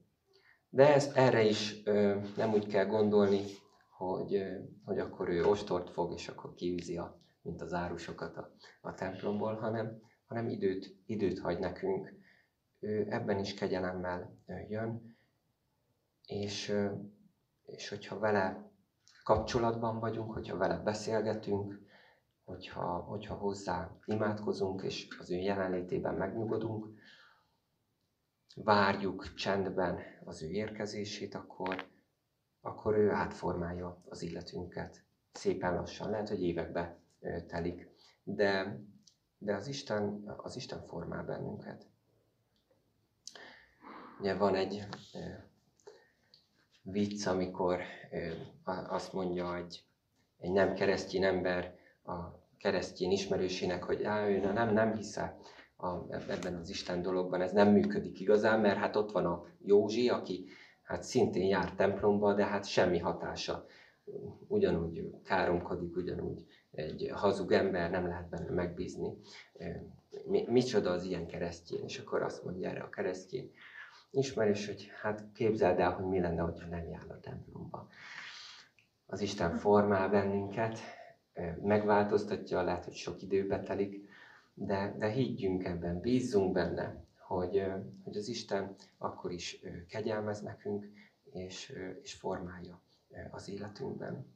De 0.68 0.94
ez, 0.94 1.10
erre 1.14 1.42
is 1.42 1.82
nem 2.36 2.52
úgy 2.52 2.66
kell 2.66 2.86
gondolni, 2.86 3.44
hogy, 3.90 4.42
hogy 4.84 4.98
akkor 4.98 5.28
ő 5.28 5.44
ostort 5.44 5.90
fog, 5.90 6.12
és 6.12 6.28
akkor 6.28 6.54
kiűzi, 6.54 6.96
a, 6.96 7.20
mint 7.42 7.60
az 7.60 7.72
árusokat 7.72 8.36
a, 8.36 8.54
a 8.80 8.94
templomból, 8.94 9.54
hanem, 9.54 10.02
hanem 10.26 10.48
időt, 10.48 10.96
időt 11.06 11.38
hagy 11.38 11.58
nekünk. 11.58 12.12
Ő 12.80 13.06
ebben 13.10 13.38
is 13.38 13.54
kegyelemmel 13.54 14.36
jön, 14.68 15.16
és, 16.26 16.74
és 17.66 17.88
hogyha 17.88 18.18
vele 18.18 18.70
kapcsolatban 19.24 19.98
vagyunk, 19.98 20.32
hogyha 20.32 20.56
vele 20.56 20.76
beszélgetünk, 20.76 21.80
hogyha, 22.52 22.96
hogyha 22.96 23.34
hozzá 23.34 23.90
imádkozunk, 24.04 24.82
és 24.82 25.08
az 25.18 25.30
ő 25.30 25.36
jelenlétében 25.36 26.14
megnyugodunk, 26.14 26.86
várjuk 28.54 29.34
csendben 29.34 29.98
az 30.24 30.42
ő 30.42 30.50
érkezését, 30.50 31.34
akkor, 31.34 31.86
akkor 32.60 32.96
ő 32.96 33.10
átformálja 33.10 34.02
az 34.08 34.22
illetünket. 34.22 35.04
Szépen 35.32 35.74
lassan, 35.74 36.10
lehet, 36.10 36.28
hogy 36.28 36.42
évekbe 36.42 36.98
telik, 37.46 37.88
de, 38.22 38.80
de 39.38 39.54
az, 39.54 39.66
Isten, 39.66 40.22
az 40.36 40.56
Isten 40.56 40.86
formál 40.86 41.24
bennünket. 41.24 41.86
Ugye 44.20 44.34
van 44.34 44.54
egy 44.54 44.86
vicc, 46.82 47.26
amikor 47.26 47.80
azt 48.64 49.12
mondja 49.12 49.56
egy, 49.56 49.84
egy 50.38 50.50
nem 50.50 50.74
keresztény 50.74 51.24
ember 51.24 51.80
a 52.04 52.41
keresztény 52.62 53.10
ismerősének, 53.10 53.82
hogy 53.82 54.02
á, 54.02 54.28
ő 54.28 54.38
nem, 54.38 54.72
nem 54.72 54.94
hisze 54.94 55.36
a, 55.76 56.14
ebben 56.28 56.54
az 56.54 56.68
Isten 56.68 57.02
dologban, 57.02 57.40
ez 57.40 57.52
nem 57.52 57.68
működik 57.72 58.20
igazán, 58.20 58.60
mert 58.60 58.78
hát 58.78 58.96
ott 58.96 59.12
van 59.12 59.26
a 59.26 59.44
Józsi, 59.64 60.08
aki 60.08 60.46
hát 60.82 61.02
szintén 61.02 61.46
jár 61.46 61.72
templomba, 61.72 62.34
de 62.34 62.44
hát 62.44 62.66
semmi 62.66 62.98
hatása. 62.98 63.66
Ugyanúgy 64.48 65.10
káromkodik, 65.24 65.96
ugyanúgy 65.96 66.46
egy 66.70 67.10
hazug 67.14 67.52
ember, 67.52 67.90
nem 67.90 68.06
lehet 68.06 68.28
benne 68.28 68.50
megbízni. 68.50 69.16
Mi, 70.26 70.44
micsoda 70.48 70.90
az 70.90 71.04
ilyen 71.04 71.26
keresztény? 71.26 71.84
És 71.84 71.98
akkor 71.98 72.22
azt 72.22 72.44
mondja 72.44 72.68
erre 72.68 72.80
a 72.80 72.88
keresztény, 72.88 73.50
ismerős, 74.10 74.66
hogy 74.66 74.90
hát 75.00 75.24
képzeld 75.34 75.78
el, 75.78 75.92
hogy 75.92 76.04
mi 76.04 76.20
lenne, 76.20 76.42
hogyha 76.42 76.68
nem 76.68 76.88
jár 76.88 77.06
a 77.08 77.20
templomba. 77.20 77.88
Az 79.06 79.20
Isten 79.20 79.54
formál 79.54 80.08
bennünket, 80.08 80.78
megváltoztatja, 81.62 82.62
lehet, 82.62 82.84
hogy 82.84 82.94
sok 82.94 83.22
időbe 83.22 83.62
telik, 83.62 84.08
de, 84.54 84.94
de 84.98 85.08
higgyünk 85.08 85.64
ebben, 85.64 86.00
bízzunk 86.00 86.52
benne, 86.52 87.04
hogy, 87.18 87.64
hogy 88.04 88.16
az 88.16 88.28
Isten 88.28 88.74
akkor 88.98 89.32
is 89.32 89.60
kegyelmez 89.88 90.40
nekünk, 90.40 90.86
és, 91.24 91.72
és 92.02 92.14
formálja 92.14 92.80
az 93.30 93.48
életünkben, 93.48 94.26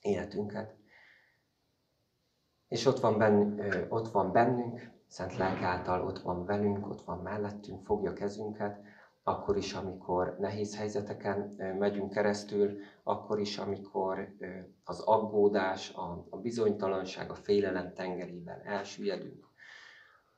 életünket. 0.00 0.74
És 2.68 2.86
ott 2.86 3.00
van, 3.00 3.18
benn, 3.18 3.60
ott 3.88 4.08
van 4.08 4.32
bennünk, 4.32 4.90
Szent 5.06 5.36
Lelk 5.36 5.62
által 5.62 6.06
ott 6.06 6.18
van 6.18 6.44
velünk, 6.44 6.88
ott 6.88 7.02
van 7.02 7.18
mellettünk, 7.18 7.84
fogja 7.84 8.12
kezünket, 8.12 8.80
akkor 9.22 9.56
is, 9.56 9.72
amikor 9.72 10.36
nehéz 10.38 10.76
helyzeteken 10.76 11.38
megyünk 11.78 12.10
keresztül, 12.10 12.78
akkor 13.02 13.40
is, 13.40 13.58
amikor 13.58 14.34
az 14.84 15.00
aggódás, 15.00 15.92
a 16.30 16.36
bizonytalanság, 16.42 17.30
a 17.30 17.34
félelem 17.34 17.94
tengerében 17.94 18.60
elsüllyedünk, 18.64 19.48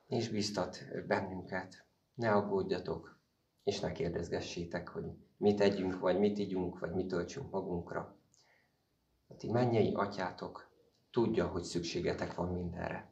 és 0.07 0.29
biztat 0.29 0.77
bennünket. 1.07 1.85
Ne 2.13 2.31
aggódjatok, 2.31 3.19
és 3.63 3.79
ne 3.79 3.91
kérdezgessétek, 3.91 4.87
hogy 4.87 5.05
mit 5.37 5.57
tegyünk, 5.57 5.99
vagy 5.99 6.19
mit 6.19 6.39
ígyunk, 6.39 6.79
vagy 6.79 6.91
mit 6.91 7.07
töltsünk 7.07 7.51
magunkra. 7.51 8.15
A 9.27 9.35
ti 9.35 9.51
mennyei 9.51 9.93
atyátok 9.93 10.71
tudja, 11.11 11.47
hogy 11.47 11.63
szükségetek 11.63 12.35
van 12.35 12.51
mindenre. 12.51 13.11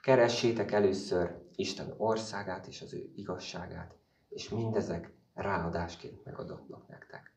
Keressétek 0.00 0.72
először 0.72 1.38
Isten 1.54 1.94
országát 1.96 2.66
és 2.66 2.82
az 2.82 2.94
ő 2.94 3.10
igazságát, 3.14 3.99
és 4.30 4.48
mindezek 4.48 5.12
ráadásként 5.34 6.24
megadatnak 6.24 6.88
nektek. 6.88 7.34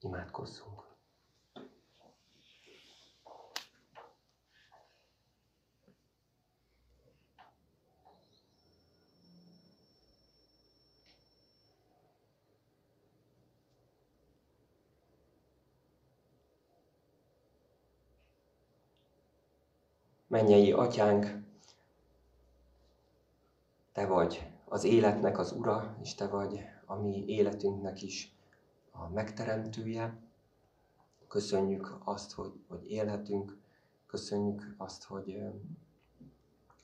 Imádkozzunk! 0.00 0.77
Mennyei 20.38 20.72
atyánk, 20.72 21.42
te 23.92 24.06
vagy 24.06 24.50
az 24.64 24.84
életnek 24.84 25.38
az 25.38 25.52
ura, 25.52 25.96
és 26.02 26.14
te 26.14 26.26
vagy 26.26 26.60
a 26.84 26.94
mi 26.94 27.24
életünknek 27.26 28.02
is 28.02 28.36
a 28.90 29.08
megteremtője. 29.08 30.18
Köszönjük 31.28 31.98
azt, 32.04 32.32
hogy, 32.32 32.52
hogy 32.68 32.90
élhetünk, 32.90 33.56
köszönjük 34.06 34.74
azt, 34.76 35.04
hogy, 35.04 35.42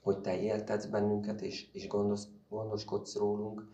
hogy 0.02 0.20
te 0.20 0.40
éltetsz 0.40 0.86
bennünket, 0.86 1.40
és, 1.40 1.68
és 1.72 1.86
gondos, 1.86 2.22
gondoskodsz 2.48 3.16
rólunk. 3.16 3.68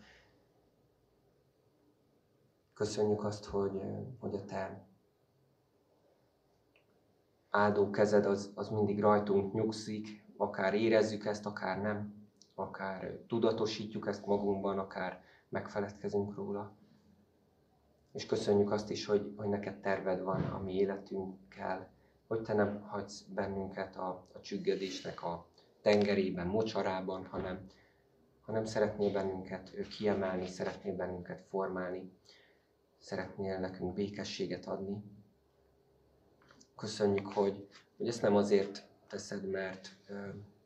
Köszönjük 2.75 3.25
azt, 3.25 3.45
hogy, 3.45 3.83
hogy 4.19 4.35
a 4.35 4.45
te 4.45 4.90
áldó 7.51 7.91
kezed 7.91 8.27
az, 8.27 8.53
az 8.55 8.69
mindig 8.69 9.01
rajtunk 9.01 9.53
nyugszik, 9.53 10.25
akár 10.37 10.75
érezzük 10.75 11.25
ezt, 11.27 11.47
akár 11.47 11.81
nem, 11.81 12.15
akár 12.55 13.19
tudatosítjuk 13.27 14.07
ezt 14.07 14.27
magunkban, 14.27 14.79
akár 14.79 15.25
megfeledkezünk 15.49 16.35
róla. 16.35 16.73
És 18.13 18.27
köszönjük 18.27 18.71
azt 18.71 18.91
is, 18.91 19.07
hogy, 19.07 19.33
hogy 19.37 19.49
neked 19.49 19.81
terved 19.81 20.23
van 20.23 20.43
a 20.43 20.59
mi 20.59 20.75
életünkkel, 20.75 21.91
hogy 22.27 22.43
te 22.43 22.55
nem 22.55 22.81
hagysz 22.81 23.21
bennünket 23.21 23.97
a, 23.97 24.27
a 24.33 24.41
csüggedésnek 24.41 25.23
a 25.23 25.47
tengerében, 25.83 26.47
mocsarában, 26.47 27.27
hanem, 27.27 27.67
hanem 28.41 28.65
szeretnél 28.65 29.13
bennünket 29.13 29.89
kiemelni, 29.89 30.47
szeretnél 30.47 30.97
bennünket 30.97 31.45
formálni, 31.49 32.13
szeretnél 32.99 33.59
nekünk 33.59 33.95
békességet 33.95 34.67
adni, 34.67 35.03
köszönjük, 36.81 37.27
hogy, 37.27 37.69
hogy 37.97 38.09
ezt 38.09 38.23
nem 38.23 38.37
azért 38.37 38.87
teszed, 39.09 39.51
mert, 39.51 39.97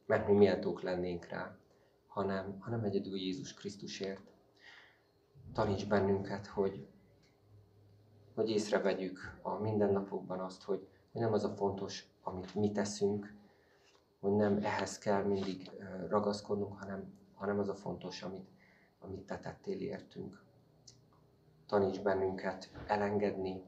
mert 0.06 0.28
mi 0.28 0.34
méltók 0.34 0.82
lennénk 0.82 1.26
rá, 1.26 1.56
hanem, 2.06 2.56
hanem 2.60 2.84
egyedül 2.84 3.16
Jézus 3.16 3.54
Krisztusért. 3.54 4.20
Taníts 5.52 5.88
bennünket, 5.88 6.46
hogy, 6.46 6.86
hogy 8.34 8.50
észrevegyük 8.50 9.38
a 9.42 9.54
mindennapokban 9.54 10.40
azt, 10.40 10.62
hogy 10.62 10.88
nem 11.12 11.32
az 11.32 11.44
a 11.44 11.54
fontos, 11.54 12.06
amit 12.22 12.54
mi 12.54 12.72
teszünk, 12.72 13.34
hogy 14.20 14.32
nem 14.32 14.58
ehhez 14.62 14.98
kell 14.98 15.22
mindig 15.22 15.70
ragaszkodnunk, 16.08 16.78
hanem, 16.78 17.18
hanem 17.34 17.58
az 17.58 17.68
a 17.68 17.74
fontos, 17.74 18.22
amit, 18.22 18.48
amit 18.98 19.26
te 19.26 19.38
tettél 19.38 19.80
értünk. 19.80 20.42
Taníts 21.66 22.02
bennünket 22.02 22.70
elengedni, 22.86 23.62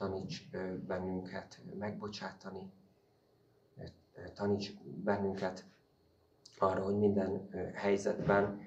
taníts 0.00 0.50
bennünket 0.86 1.60
megbocsátani, 1.78 2.72
taníts 4.34 4.72
bennünket 4.82 5.64
arra, 6.58 6.84
hogy 6.84 6.98
minden 6.98 7.48
helyzetben 7.74 8.60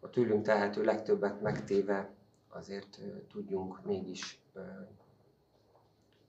a 0.00 0.10
tőlünk 0.10 0.44
tehető 0.44 0.84
legtöbbet 0.84 1.40
megtéve 1.40 2.14
azért 2.48 3.00
tudjunk 3.28 3.84
mégis, 3.84 4.40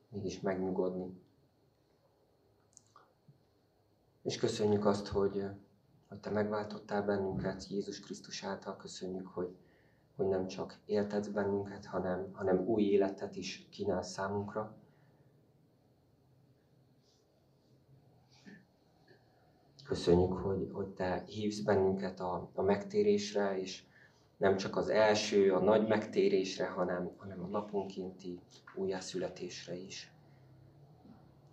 mégis 0.09 0.39
megnyugodni. 0.39 1.21
És 4.21 4.37
köszönjük 4.37 4.85
azt, 4.85 5.07
hogy, 5.07 5.45
hogy 6.07 6.19
Te 6.19 6.29
megváltottál 6.29 7.03
bennünket 7.03 7.67
Jézus 7.67 7.99
Krisztus 7.99 8.43
által. 8.43 8.77
Köszönjük, 8.77 9.27
hogy, 9.27 9.55
hogy 10.19 10.27
nem 10.27 10.47
csak 10.47 10.79
éltetsz 10.85 11.27
bennünket, 11.27 11.85
hanem, 11.85 12.29
hanem 12.33 12.59
új 12.59 12.83
életet 12.83 13.35
is 13.35 13.67
kínál 13.69 14.01
számunkra. 14.01 14.75
Köszönjük, 19.85 20.33
hogy, 20.33 20.69
hogy 20.73 20.87
Te 20.87 21.23
hívsz 21.27 21.59
bennünket 21.59 22.19
a, 22.19 22.49
a 22.53 22.61
megtérésre, 22.61 23.59
és 23.59 23.83
nem 24.37 24.57
csak 24.57 24.75
az 24.75 24.89
első, 24.89 25.53
a 25.53 25.59
nagy 25.59 25.87
megtérésre, 25.87 26.67
hanem, 26.67 27.11
hanem 27.17 27.43
a 27.43 27.47
naponkénti 27.47 28.39
újjászületésre 28.75 29.75
is. 29.75 30.11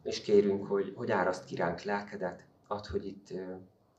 És 0.02 0.20
kérünk, 0.20 0.66
hogy, 0.66 0.92
hogy 0.96 1.10
áraszt 1.10 1.44
ki 1.44 1.54
ránk 1.54 1.82
lelkedet, 1.82 2.46
ad, 2.66 2.86
hogy 2.86 3.06
itt 3.06 3.32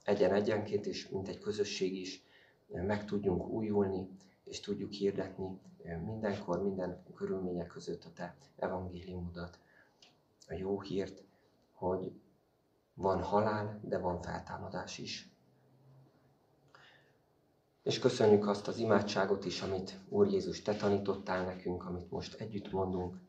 egyen-egyenként 0.04 0.86
és 0.86 1.10
mint 1.10 1.28
egy 1.28 1.40
közösség 1.40 1.96
is 1.96 2.24
meg 2.68 3.06
tudjunk 3.06 3.48
újulni, 3.48 4.08
és 4.48 4.60
tudjuk 4.60 4.92
hirdetni 4.92 5.60
mindenkor, 6.06 6.64
minden 6.64 7.04
körülmények 7.16 7.68
között 7.68 8.04
a 8.04 8.14
Te 8.14 8.36
evangéliumodat, 8.56 9.60
a 10.48 10.54
jó 10.54 10.82
hírt, 10.82 11.24
hogy 11.74 12.12
van 12.94 13.22
halál, 13.22 13.80
de 13.84 13.98
van 13.98 14.22
feltámadás 14.22 14.98
is. 14.98 15.30
És 17.84 18.00
köszönjük 18.00 18.48
azt 18.48 18.68
az 18.68 18.78
imádságot 18.78 19.46
is, 19.46 19.62
amit 19.62 20.00
Úr 20.10 20.28
Jézus 20.28 20.62
Te 20.62 20.76
tanítottál 20.76 21.46
nekünk, 21.46 21.86
amit 21.86 22.12
most 22.12 22.34
együtt 22.34 22.72
mondunk. 22.72 23.20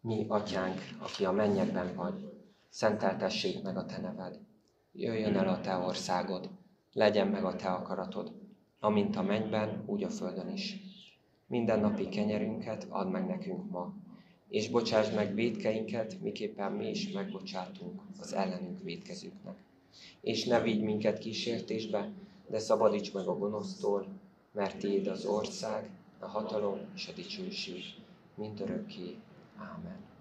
Mi, 0.00 0.26
Atyánk, 0.28 0.80
aki 0.98 1.24
a 1.24 1.32
mennyekben 1.32 1.94
vagy, 1.94 2.32
szenteltessék 2.68 3.62
meg 3.62 3.76
a 3.76 3.86
Te 3.86 3.98
neved. 4.00 4.40
Jöjjön 4.92 5.36
el 5.36 5.48
a 5.48 5.60
Te 5.60 5.76
országod, 5.76 6.50
legyen 6.92 7.28
meg 7.28 7.44
a 7.44 7.56
Te 7.56 7.72
akaratod, 7.72 8.41
amint 8.82 9.16
a 9.16 9.22
mennyben, 9.22 9.82
úgy 9.86 10.02
a 10.02 10.08
földön 10.08 10.48
is. 10.48 10.76
Minden 11.46 11.80
napi 11.80 12.08
kenyerünket 12.08 12.86
add 12.88 13.06
meg 13.06 13.26
nekünk 13.26 13.70
ma, 13.70 13.94
és 14.48 14.70
bocsáss 14.70 15.10
meg 15.10 15.34
védkeinket, 15.34 16.20
miképpen 16.20 16.72
mi 16.72 16.88
is 16.88 17.12
megbocsátunk 17.12 18.00
az 18.20 18.32
ellenünk 18.32 18.82
védkezőknek. 18.82 19.56
És 20.20 20.44
ne 20.44 20.60
vigy 20.60 20.82
minket 20.82 21.18
kísértésbe, 21.18 22.12
de 22.46 22.58
szabadíts 22.58 23.12
meg 23.12 23.26
a 23.26 23.38
gonosztól, 23.38 24.06
mert 24.52 24.78
Tiéd 24.78 25.06
az 25.06 25.24
ország, 25.24 25.90
a 26.18 26.26
hatalom 26.26 26.78
és 26.94 27.08
a 27.08 27.12
dicsőség 27.12 27.82
mindörökké. 28.34 29.16
Ámen. 29.56 30.11